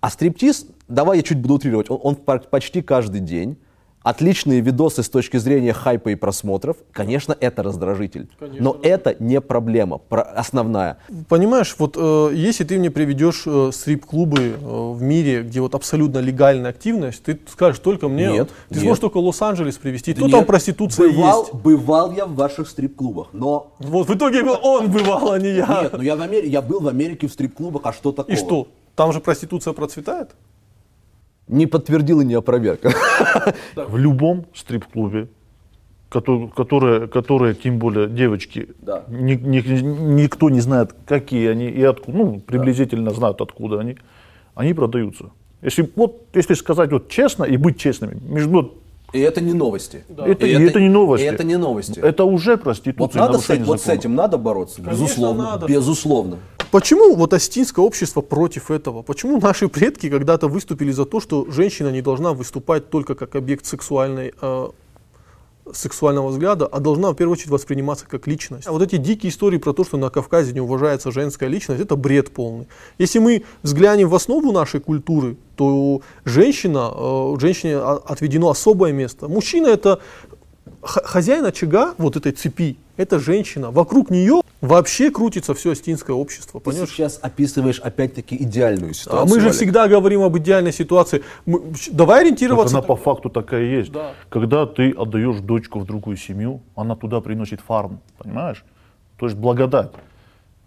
[0.00, 3.58] А стриптиз, давай я чуть буду утрировать, он, он почти каждый день
[4.02, 8.28] отличные видосы с точки зрения хайпа и просмотров, конечно, это раздражитель.
[8.40, 10.98] Но это не проблема про- основная.
[11.28, 16.18] Понимаешь, вот э, если ты мне приведешь э, стрип-клубы э, в мире, где вот абсолютно
[16.18, 18.82] легальная активность, ты скажешь только мне, Нет, ты нет.
[18.84, 21.54] сможешь только Лос-Анджелес привести, то там проституция бывал, есть.
[21.54, 23.72] Бывал я в ваших стрип-клубах, но...
[23.78, 25.82] Вот в итоге он бывал, а не я.
[25.82, 28.34] Нет, ну я, в Америке, я был в Америке в стрип-клубах, а что такого?
[28.34, 28.68] И что?
[28.94, 30.30] Там же проституция процветает?
[31.48, 32.80] Не подтвердил и не опроверг.
[33.76, 35.28] В любом стрип-клубе,
[36.10, 39.04] кото- которые, которые, тем более девочки, Да.
[39.08, 39.80] ни- ни-
[40.22, 43.96] никто не знает, какие они и откуда, ну, приблизительно знают, откуда они,
[44.54, 45.30] они продаются.
[45.62, 48.74] Если, вот, если сказать вот честно и быть честными, между, вот,
[49.14, 50.04] И это не новости.
[50.08, 51.24] это, И и это не новости.
[51.24, 51.98] и это не новости.
[51.98, 55.42] Это уже Вот, проституция, надо с, вот с этим надо бороться, Конечно, безусловно.
[55.44, 55.66] надо.
[55.66, 56.36] Безусловно.
[56.70, 59.02] Почему вот осетинское общество против этого?
[59.02, 63.64] Почему наши предки когда-то выступили за то, что женщина не должна выступать только как объект
[63.64, 64.68] сексуальной, э,
[65.72, 68.66] сексуального взгляда, а должна в первую очередь восприниматься как личность?
[68.66, 71.96] А вот эти дикие истории про то, что на Кавказе не уважается женская личность, это
[71.96, 72.68] бред полный.
[72.98, 79.26] Если мы взглянем в основу нашей культуры, то женщина, э, женщине отведено особое место.
[79.26, 80.00] Мужчина это
[80.82, 83.70] хозяин очага вот этой цепи, это женщина.
[83.70, 86.60] Вокруг нее вообще крутится все осетинское общество.
[86.60, 86.90] Ты Понимаешь?
[86.90, 89.22] сейчас описываешь опять-таки идеальную ситуацию.
[89.22, 89.54] А мы же Олег.
[89.56, 91.22] всегда говорим об идеальной ситуации.
[91.46, 92.76] Мы- давай Так ориентироваться.
[92.76, 93.92] она по факту такая есть.
[93.92, 94.12] Да.
[94.28, 98.64] Когда ты отдаешь дочку в другую семью, она туда приносит фарм, понимаешь?
[99.16, 99.92] То есть благодать.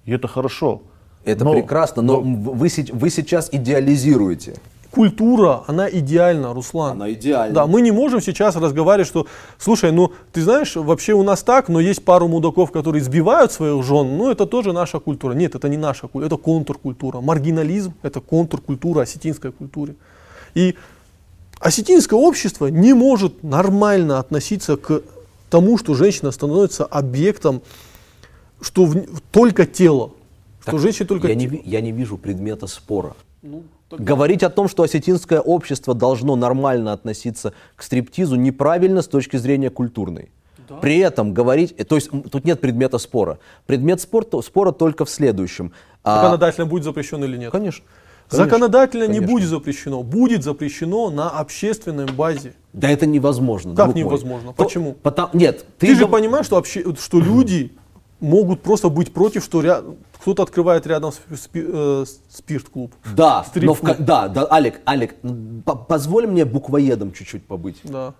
[0.05, 0.82] И это хорошо.
[1.25, 4.55] Это Но- прекрасно, но вы, се- вы сейчас идеализируете.
[4.91, 6.91] Культура, она идеальна, Руслан.
[6.91, 7.55] Она идеальна.
[7.55, 9.25] Да, мы не можем сейчас разговаривать, что,
[9.57, 13.83] слушай, ну, ты знаешь, вообще у нас так, но есть пару мудаков, которые сбивают своих
[13.85, 15.33] жен, ну, это тоже наша культура.
[15.33, 17.21] Нет, это не наша культура, это контркультура.
[17.21, 19.95] Маргинализм– это контркультура осетинской культуре.
[20.55, 20.75] И
[21.61, 25.01] осетинское общество не может нормально относиться к
[25.49, 27.61] тому, что женщина становится объектом,
[28.61, 30.11] что в- только тело.
[30.67, 31.51] Что женщина только я, не, тело.
[31.53, 33.15] ви- я не вижу предмета спора.
[33.99, 39.69] Говорить о том, что осетинское общество должно нормально относиться к стриптизу, неправильно с точки зрения
[39.69, 40.31] культурной.
[40.81, 43.39] При этом говорить, то есть тут нет предмета спора.
[43.65, 45.73] Предмет спорта, спора только в следующем.
[46.03, 47.51] А, Законодательно будет запрещено или нет?
[47.51, 47.83] конечно.
[48.29, 49.27] Законодательно не конечно.
[49.35, 50.03] будет запрещено.
[50.03, 52.53] Будет запрещено на общественной базе.
[52.71, 53.75] Да это невозможно.
[53.75, 53.95] Как мой.
[53.95, 54.53] невозможно?
[54.53, 54.93] То- Почему?
[54.93, 57.73] потом- нет, Ты, ты, же гов- понимаешь, что, обще- что люди
[58.22, 62.93] могут просто быть против, что ря- кто-то открывает рядом спи- э, спирт-клуб.
[63.15, 65.15] Да, но в да, да, Алик, Алик,
[65.88, 67.78] позволь мне буквоедом чуть-чуть побыть.
[67.84, 68.13] Да.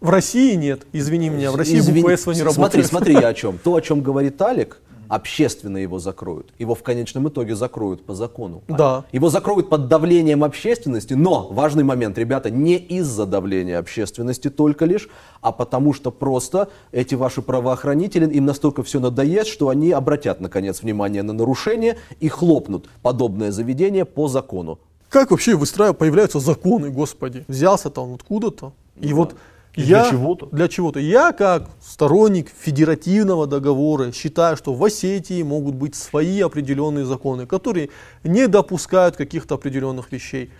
[0.00, 2.86] В России нет, извини меня, в России Извини, буква «С» не Смотри, работает.
[2.86, 3.58] смотри, я о чем.
[3.58, 4.78] То, о чем говорит Алик,
[5.08, 6.52] общественно его закроют.
[6.58, 8.62] Его в конечном итоге закроют по закону.
[8.68, 9.04] Да.
[9.12, 15.08] Его закроют под давлением общественности, но важный момент, ребята, не из-за давления общественности только лишь,
[15.40, 20.82] а потому что просто эти ваши правоохранители, им настолько все надоест, что они обратят, наконец,
[20.82, 24.78] внимание на нарушение и хлопнут подобное заведение по закону.
[25.08, 27.44] Как вообще выстраивают, появляются законы, господи?
[27.48, 28.72] Взялся-то он откуда-то.
[29.00, 29.36] И вот
[29.76, 30.46] И я, для чего-то.
[30.46, 30.98] Для чего-то.
[30.98, 37.90] Я, как сторонник федеративного договора, считаю, что в Осетии могут быть свои определенные законы, которые
[38.24, 40.50] не допускают каких-то определенных вещей.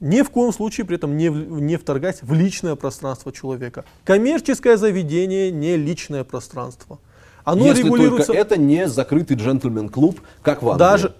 [0.00, 3.84] Ни в коем случае при этом не, не вторгать в личное пространство человека.
[4.04, 6.98] Коммерческое заведение не личное пространство.
[7.44, 8.26] Оно Если регулируется...
[8.28, 10.78] только это не закрытый джентльмен-клуб, как в Англии.
[10.78, 11.14] Даже,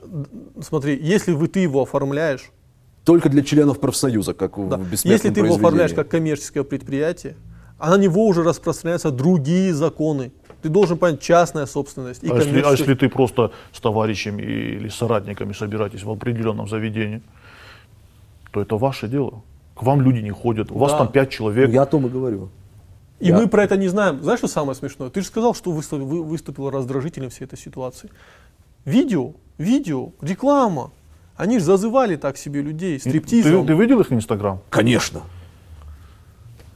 [0.60, 2.50] смотри, если вы, ты его оформляешь,
[3.04, 4.76] Только для членов профсоюза, как Да.
[4.76, 7.34] в Если ты его оформляешь как коммерческое предприятие,
[7.78, 10.30] а на него уже распространяются другие законы.
[10.62, 14.88] Ты должен понять частная собственность и А если, а если ты просто с товарищами или
[14.88, 17.20] соратниками собираетесь в определенном заведении,
[18.52, 19.42] то это ваше дело.
[19.74, 20.98] К вам люди не ходят, у вас Да.
[20.98, 21.70] там пять человек.
[21.70, 22.50] Я о том и говорю.
[23.18, 24.22] И Я- мы про это не знаем.
[24.22, 25.10] Знаешь, что самое смешное?
[25.10, 28.08] Ты же сказал, что выступил, вы- выступило раздражителем всей этой ситуации.
[28.84, 30.90] Видео, видео, реклама.
[31.36, 33.66] Они же зазывали так себе людей, ты, стриптизом.
[33.66, 34.60] ты видел их инстаграм?
[34.70, 35.22] Конечно.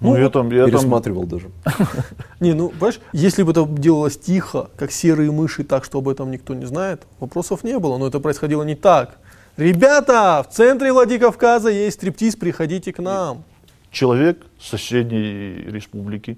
[0.01, 1.51] Ну, я там, я там, Пересматривал даже.
[2.41, 6.31] Не, ну, понимаешь, если бы это делалось тихо, как серые мыши, так, что об этом
[6.31, 7.97] никто не знает, вопросов не было.
[7.97, 9.19] Но это происходило не так.
[9.57, 13.43] Ребята, в центре Владикавказа есть стриптиз, приходите к нам.
[13.91, 16.37] человек с соседней республики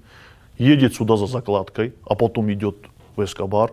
[0.57, 2.77] едет сюда за закладкой, а потом идет
[3.17, 3.73] в Эскобар,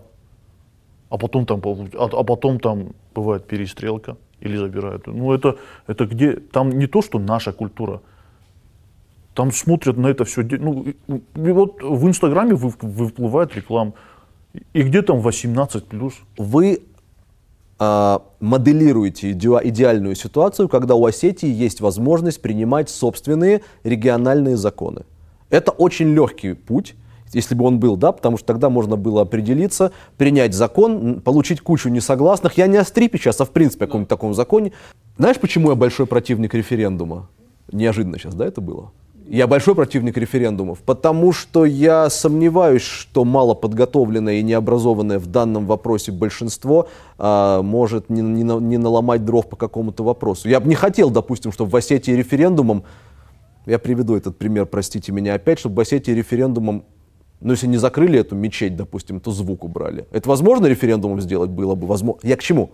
[1.10, 5.08] а потом там, а, а потом там бывает перестрелка или забирают.
[5.08, 8.02] Ну это, это где, там не то, что наша культура,
[9.34, 10.44] там смотрят на это все.
[10.44, 10.96] Ну, и-
[11.52, 13.94] вот в Инстаграме вы- выплывает реклама.
[14.74, 16.14] И где там 18 плюс?
[16.38, 16.80] Вы
[17.78, 25.02] а, моделируете идеа- идеальную ситуацию, когда у Осетии есть возможность принимать собственные региональные законы.
[25.50, 26.96] Это очень легкий путь,
[27.36, 31.90] если бы он был, да, потому что тогда можно было определиться, принять закон, получить кучу
[31.90, 32.58] несогласных.
[32.58, 34.72] Я не о стрипе сейчас, а в принципе о каком-нибудь таком законе.
[35.18, 37.30] Знаешь, почему я большой противник референдума?
[37.72, 38.92] Неожиданно сейчас, да, это было?
[39.28, 46.12] Я большой противник референдумов, потому что я сомневаюсь, что малоподготовленное и необразованное в данном вопросе
[46.12, 50.48] большинство а, может не, не, не наломать дров по какому-то вопросу.
[50.48, 52.84] Я бы не хотел, допустим, чтобы в Осетии референдумом,
[53.66, 56.86] я приведу этот пример, простите меня опять, чтобы в Осетии референдумом
[57.42, 60.08] ну, если не закрыли эту мечеть, допустим, то звук убрали.
[60.12, 61.88] Это возможно референдумом сделать было бы?
[61.88, 62.20] Возможно.
[62.28, 62.72] Я к чему?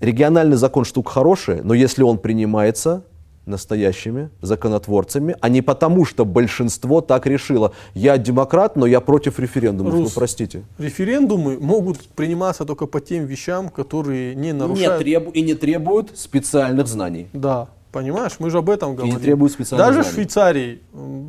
[0.00, 3.04] Региональный закон штука хорошая, но если он принимается,
[3.46, 7.72] настоящими законотворцами, а не потому, что большинство так решило.
[7.94, 9.92] Я демократ, но я против референдумов.
[9.92, 10.62] Рус, ну, простите.
[10.78, 14.98] Референдумы могут приниматься только по тем вещам, которые не нарушают...
[14.98, 15.30] Не требу...
[15.32, 17.28] И не требуют специальных знаний.
[17.32, 17.68] Да.
[17.92, 19.16] Понимаешь, мы же об этом говорим.
[19.16, 20.02] И не требует Даже знаний.
[20.02, 20.80] в Швейцарии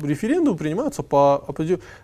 [0.02, 1.44] референдум принимаются по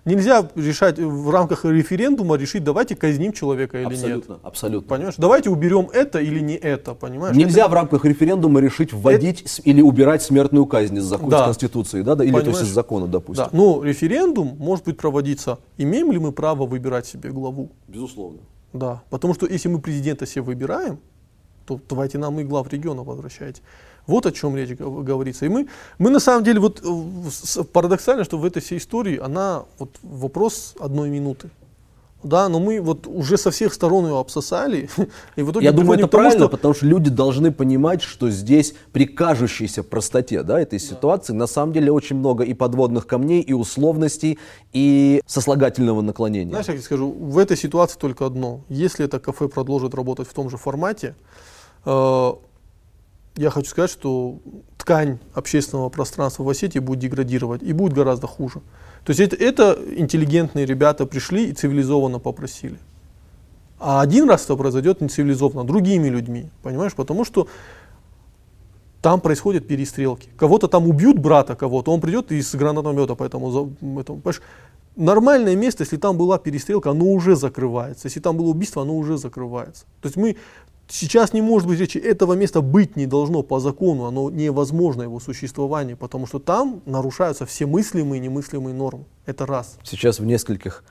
[0.04, 4.40] Нельзя решать в рамках референдума решить, давайте казним человека или абсолютно, нет.
[4.42, 4.88] Абсолютно.
[4.88, 5.14] Понимаешь?
[5.16, 7.36] Давайте уберем это или не это, понимаешь?
[7.36, 7.70] Нельзя это...
[7.70, 9.68] в рамках референдума решить вводить это...
[9.68, 11.42] или убирать смертную казнь из, закон, да.
[11.42, 12.24] из Конституции, да, да?
[12.24, 13.44] или то есть из закона, допустим.
[13.44, 13.50] Да.
[13.52, 15.58] Ну, референдум может быть проводиться.
[15.76, 17.70] Имеем ли мы право выбирать себе главу?
[17.86, 18.40] Безусловно.
[18.72, 20.98] Да, потому что если мы президента себе выбираем,
[21.64, 23.60] то давайте нам и глав региона возвращайте.
[24.08, 25.46] Вот о чем речь говорится.
[25.46, 29.64] И мы, мы на самом деле, вот э, парадоксально, что в этой всей истории она
[29.78, 31.50] вот вопрос одной минуты.
[32.22, 34.88] Да, но мы вот уже со всех сторон ее обсосали.
[35.36, 36.48] И в итоге Я думаю, это тому, правильно, что...
[36.48, 41.40] потому что люди должны понимать, что здесь при кажущейся простоте да, этой ситуации да.
[41.40, 44.38] на самом деле очень много и подводных камней, и условностей,
[44.72, 46.50] и сослагательного наклонения.
[46.50, 48.62] Знаешь, я тебе скажу, в этой ситуации только одно.
[48.68, 51.14] Если это кафе продолжит работать в том же формате,
[51.84, 52.32] э,
[53.38, 54.40] я хочу сказать, что
[54.76, 58.60] ткань общественного пространства в Осетии будет деградировать и будет гораздо хуже.
[59.04, 62.78] То есть это, это интеллигентные ребята пришли и цивилизованно попросили.
[63.78, 66.94] А один раз это произойдет нецивилизованно, другими людьми, понимаешь?
[66.94, 67.46] Потому что
[69.00, 70.28] там происходят перестрелки.
[70.36, 74.42] Кого-то там убьют брата кого-то, он придет из гранатомета, поэтому, поэтому понимаешь,
[74.96, 78.08] нормальное место, если там была перестрелка, оно уже закрывается.
[78.08, 79.84] Если там было убийство, оно уже закрывается.
[80.00, 80.36] То есть мы
[80.90, 85.20] Сейчас не может быть речи, этого места быть не должно по закону, оно невозможно его
[85.20, 89.04] существование, потому что там нарушаются все мыслимые и немыслимые нормы.
[89.26, 89.76] Это раз.
[89.82, 90.82] Сейчас в нескольких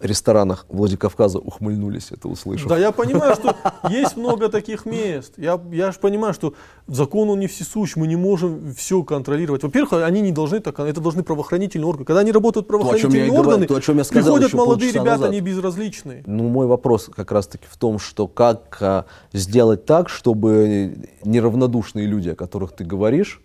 [0.00, 2.68] ресторанах Владикавказа ухмыльнулись, это услышав.
[2.68, 3.56] Да, я понимаю, что
[3.90, 5.34] есть много таких мест.
[5.36, 6.54] Я, я же понимаю, что
[6.86, 9.62] закон он не всесущ, мы не можем все контролировать.
[9.62, 12.04] Во-первых, они не должны так, это должны правоохранительные органы.
[12.04, 15.30] Когда они работают правоохранительные то, органы, то, о чем я сказал приходят молодые ребята, назад.
[15.30, 16.22] они безразличные.
[16.26, 22.30] Ну, мой вопрос как раз-таки в том, что как а, сделать так, чтобы неравнодушные люди,
[22.30, 23.40] о которых ты говоришь,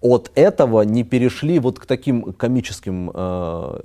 [0.00, 3.80] от этого не перешли вот к таким комическим э,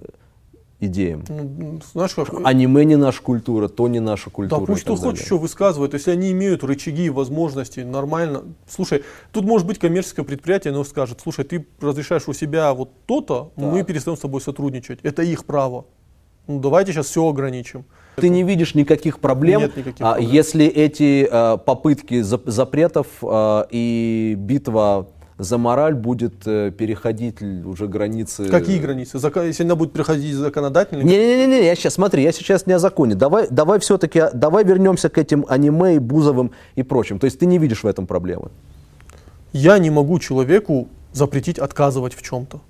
[0.86, 1.23] идеям.
[1.27, 2.29] Ну, знаешь, как...
[2.43, 4.59] Аниме не наша культура, то не наша культура.
[4.59, 5.93] Да, пусть кто хочет, что высказывает.
[5.93, 8.43] Если они имеют рычаги и возможности, нормально.
[8.67, 13.51] Слушай, тут может быть коммерческое предприятие, оно скажет, слушай, ты разрешаешь у себя вот то-то,
[13.55, 14.99] мы перестаем с тобой сотрудничать.
[15.03, 15.86] Это их право.
[16.47, 17.86] Ну давайте сейчас все ограничим.
[18.15, 20.31] Ты не видишь никаких проблем, Нет никаких а, проблем.
[20.31, 25.07] если эти а, попытки запретов а, и битва
[25.38, 28.49] за мораль будет э, переходить уже границы.
[28.49, 29.17] Какие границы?
[29.17, 31.01] Если она будет переходить законодательно?
[31.01, 33.15] Не-не-не, я сейчас, смотри, я сейчас не о законе.
[33.15, 37.19] Давай, давай все-таки, давай вернемся к этим аниме и Бузовым и прочим.
[37.19, 38.49] То есть ты не видишь в этом проблемы?
[39.51, 42.61] Я не могу человеку запретить отказывать в чем-то.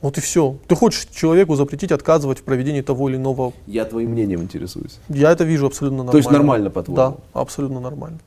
[0.00, 0.58] Вот и все.
[0.68, 3.52] Ты хочешь человеку запретить отказывать в проведении того или иного...
[3.66, 4.98] Я твоим мнением интересуюсь.
[5.08, 6.12] Я это вижу абсолютно нормально.
[6.12, 6.96] То есть нормально, по-твоему?
[6.96, 8.18] Да, абсолютно нормально.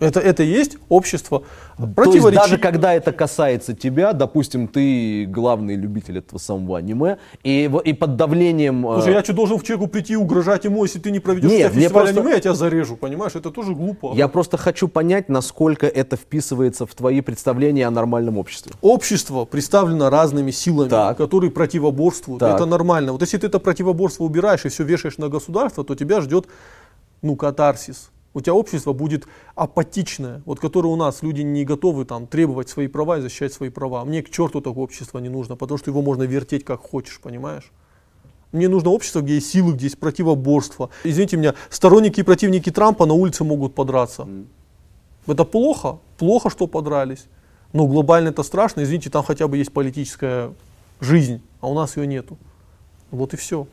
[0.00, 1.44] Это, это и есть общество
[1.76, 7.70] То есть даже когда это касается тебя, допустим, ты главный любитель этого самого аниме, и,
[7.84, 8.86] и под давлением...
[8.88, 11.50] Э, Слушай, я что, должен в человеку прийти и угрожать ему, если ты не проведешь
[11.50, 12.20] Нет, фестиваль просто...
[12.20, 13.34] аниме, я тебя зарежу, понимаешь?
[13.34, 14.12] Это тоже глупо.
[14.14, 18.72] Я просто хочу понять, насколько это вписывается в твои представления о нормальном обществе.
[18.80, 21.18] Общество представлено разными силами, так.
[21.18, 22.40] которые противоборствуют.
[22.40, 22.54] Так.
[22.54, 23.12] Это нормально.
[23.12, 26.46] Вот если ты это противоборство убираешь и все вешаешь на государство, то тебя ждет
[27.20, 32.26] ну, катарсис у тебя общество будет апатичное, вот которое у нас люди не готовы там
[32.26, 34.04] требовать свои права и защищать свои права.
[34.04, 37.72] Мне к черту такое общество не нужно, потому что его можно вертеть как хочешь, понимаешь?
[38.52, 40.90] Мне нужно общество, где есть силы, где есть противоборство.
[41.04, 44.28] Извините меня, сторонники и противники Трампа на улице могут подраться.
[45.26, 45.98] Это плохо?
[46.18, 47.26] Плохо, что подрались.
[47.72, 48.82] Но глобально это страшно.
[48.82, 50.52] Извините, там хотя бы есть политическая
[51.00, 52.36] жизнь, а у нас ее нету.
[53.12, 53.66] Вот и все.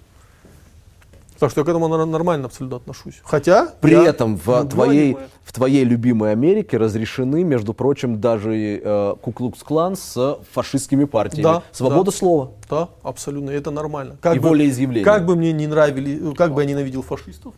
[1.40, 3.20] Так что я к этому нор- нормально абсолютно отношусь.
[3.24, 5.28] Хотя При я этом в твоей, аниме.
[5.44, 11.44] в твоей любимой Америке разрешены, между прочим, даже э, Куклукс-клан с фашистскими партиями.
[11.44, 12.18] Да, Свобода да.
[12.18, 12.52] слова.
[12.70, 14.18] Да, абсолютно, это нормально.
[14.34, 15.06] И волеизъявление.
[15.06, 17.54] Как бы мне не нравились, как бы я ненавидел фашистов,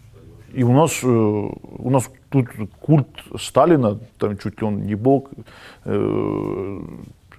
[0.54, 2.48] И у нас, э, у нас тут
[2.82, 3.08] культ
[3.40, 5.30] Сталина, там чуть ли он не бог,
[5.86, 6.82] э,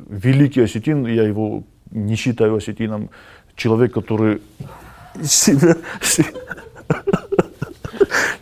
[0.09, 3.11] великий осетин, я его не считаю осетином,
[3.57, 4.41] человек, который
[5.23, 5.77] себя,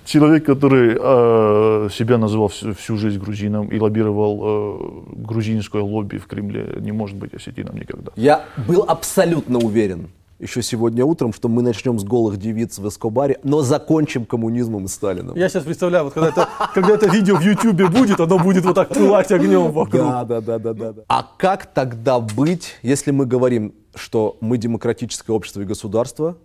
[0.05, 6.27] человек, который э, себя называл всю, всю жизнь грузином и лоббировал э, грузинское лобби в
[6.27, 8.13] Кремле, не может быть осетином никогда.
[8.17, 10.09] Я был абсолютно уверен
[10.39, 14.89] еще сегодня утром, что мы начнем с голых девиц в Эскобаре, но закончим коммунизмом и
[14.89, 15.37] Сталином.
[15.37, 18.75] я сейчас представляю, вот когда это, когда это видео в Ютубе будет, оно будет вот
[18.75, 20.01] так пылать огнем вокруг.
[20.01, 21.03] Да, да, да, да, да, да.
[21.09, 26.37] А как тогда быть, если мы говорим, что мы демократическое общество и государство,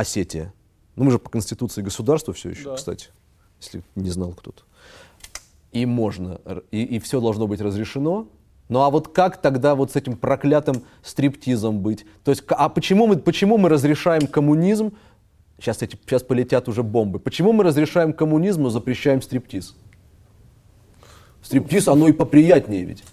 [0.00, 0.52] Осетия?
[0.96, 2.76] Ну, мы же по Конституции государство все еще, Да.
[2.76, 3.08] кстати,
[3.60, 4.62] если не знал кто-то.
[5.72, 6.40] И можно,
[6.70, 8.26] и, и все должно быть разрешено.
[8.68, 12.06] Ну а вот как тогда вот с этим проклятым стриптизом быть?
[12.24, 14.92] То есть, а почему мы, почему мы разрешаем коммунизм?
[15.58, 17.18] Сейчас, эти, сейчас полетят уже бомбы.
[17.18, 19.76] Почему мы разрешаем коммунизм, но запрещаем стриптиз?
[21.42, 23.04] Стриптиз, оно и поприятнее ведь.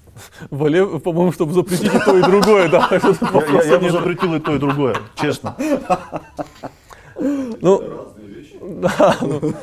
[0.49, 2.89] Вале, по-моему, чтобы запретить и то, и другое, да.
[3.65, 5.55] Я бы запретил и то, и другое, честно.
[7.19, 7.83] Ну,
[8.61, 9.53] да, ну,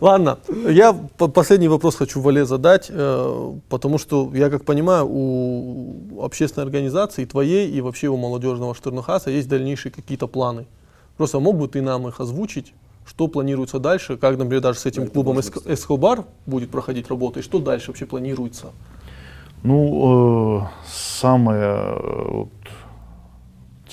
[0.00, 0.38] ладно.
[0.68, 6.66] Я по- последний вопрос хочу Вале задать, э, потому что, я как понимаю, у общественной
[6.66, 10.66] организации, твоей и вообще у молодежного Штернухаса есть дальнейшие какие-то планы.
[11.16, 12.74] Просто мог бы ты нам их озвучить?
[13.06, 14.16] Что планируется дальше?
[14.16, 17.40] Как, например, даже с этим клубом Эск- Эскобар будет проходить работа?
[17.40, 18.66] И что дальше вообще планируется?
[19.64, 22.48] Ну, э, самое э, вот,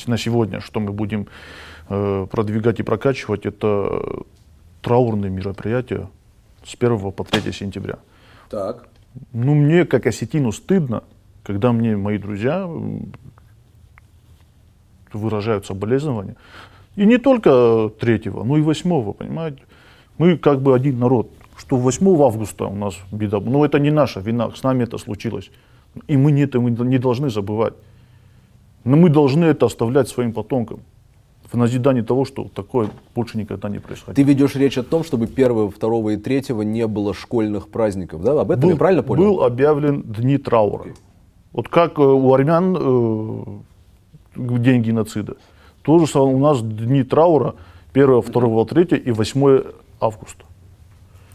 [0.07, 1.27] на сегодня, что мы будем
[1.89, 4.23] продвигать и прокачивать, это
[4.81, 6.07] траурные мероприятия
[6.63, 7.97] с 1 по 3 сентября.
[8.49, 8.87] Так.
[9.33, 11.03] Ну, мне, как осетину, стыдно,
[11.43, 12.69] когда мне мои друзья
[15.11, 16.35] выражают соболезнования.
[16.95, 19.63] И не только третьего, но и восьмого, понимаете?
[20.17, 21.31] Мы как бы один народ.
[21.57, 23.39] Что 8 августа у нас беда.
[23.39, 25.51] Но это не наша вина, с нами это случилось.
[26.07, 27.73] И мы не, это мы не должны забывать.
[28.83, 30.81] Но мы должны это оставлять своим потомкам.
[31.51, 34.15] В назидании того, что такое больше никогда не происходит.
[34.15, 38.39] Ты ведешь речь о том, чтобы 1, 2 и 3 не было школьных праздников, да?
[38.39, 39.23] Об этом я правильно понял?
[39.23, 40.93] Был объявлен дни траура.
[41.51, 43.43] Вот как э, у армян э,
[44.35, 45.37] день геноцида.
[45.81, 47.55] То же самое у нас дни траура
[47.93, 49.63] 1, 2, 3 и 8
[49.99, 50.45] августа.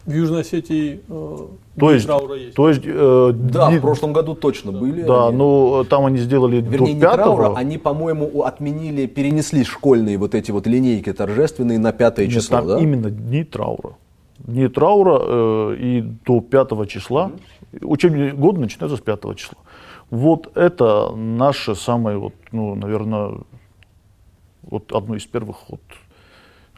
[0.06, 1.36] В Южной Осетии э,
[1.80, 2.54] То есть, траура есть.
[2.54, 5.02] то есть э, Да, дни- в прошлом году точно были.
[5.02, 5.36] да, они.
[5.38, 10.18] но э, там они сделали Вернее, до не 5 траура, они, по-моему, отменили, перенесли школьные
[10.18, 12.78] вот эти вот линейки торжественные на 5 Нет, число, там да?
[12.80, 13.94] именно дни траура.
[14.40, 17.32] Дни траура э, и до 5 числа.
[17.80, 19.56] Учебный год начинается с 5 числа.
[20.10, 23.38] Вот это наше самое, вот, ну, наверное,
[24.62, 25.80] вот одно из первых, вот,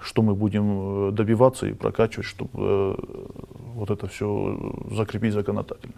[0.01, 2.95] что мы будем э, добиваться и прокачивать, чтобы э,
[3.75, 5.95] вот это все закрепить законодательно.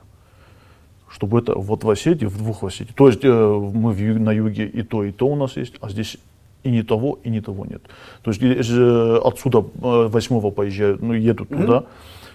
[1.09, 2.93] Чтобы это вот в Осетии, в двух Осетии.
[2.95, 6.19] То есть э, мы на юге и то, и то у нас есть, а здесь
[6.65, 7.83] и не того, и не того нет.
[8.23, 11.85] То есть отсюда восьмого поезжают, ну, едут туда,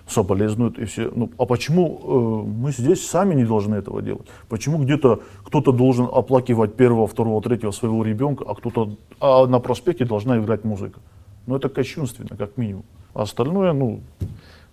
[0.07, 1.11] соболезнуют и все.
[1.15, 4.27] Ну, а почему э, мы здесь сами не должны этого делать?
[4.49, 10.06] Почему где-то кто-то должен оплакивать первого, второго, третьего своего ребенка, а кто-то а на проспекте
[10.06, 10.99] должна играть музыка?
[11.45, 12.86] Ну, это кощунственно, как минимум.
[13.14, 14.02] А остальное, ну,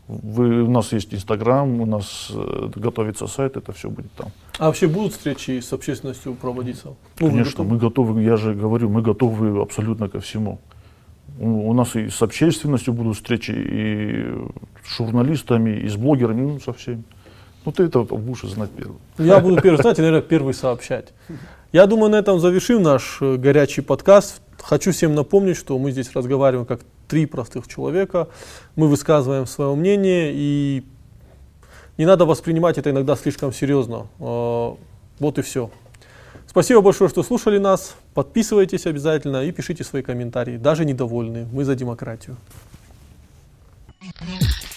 [0.09, 4.29] вы, у нас есть Инстаграм, у нас э, готовится сайт, это все будет там.
[4.59, 6.95] А вообще будут встречи с общественностью проводиться?
[7.21, 7.71] Ну, Конечно, готовы?
[7.71, 10.59] мы готовы, я же говорю, мы готовы абсолютно ко всему.
[11.39, 14.35] У, у нас и с общественностью будут встречи, и
[14.85, 17.05] с журналистами, и с блогерами, ну, со всеми.
[17.65, 18.99] Ну, ты это будешь знать первым.
[19.19, 21.13] Я буду первый знать и, наверное, первый сообщать.
[21.73, 24.41] Я думаю, на этом завершим наш э, горячий подкаст.
[24.61, 28.29] Хочу всем напомнить, что мы здесь разговариваем как три простых человека.
[28.75, 30.83] Мы высказываем свое мнение, и
[31.97, 34.09] не надо воспринимать это иногда слишком серьезно.
[34.19, 34.75] Э,
[35.21, 35.71] Вот и все.
[36.49, 37.95] Спасибо большое, что слушали нас.
[38.15, 41.47] Подписывайтесь обязательно и пишите свои комментарии, даже недовольные.
[41.53, 42.37] Мы за демократию.
[44.03, 44.70] Thank.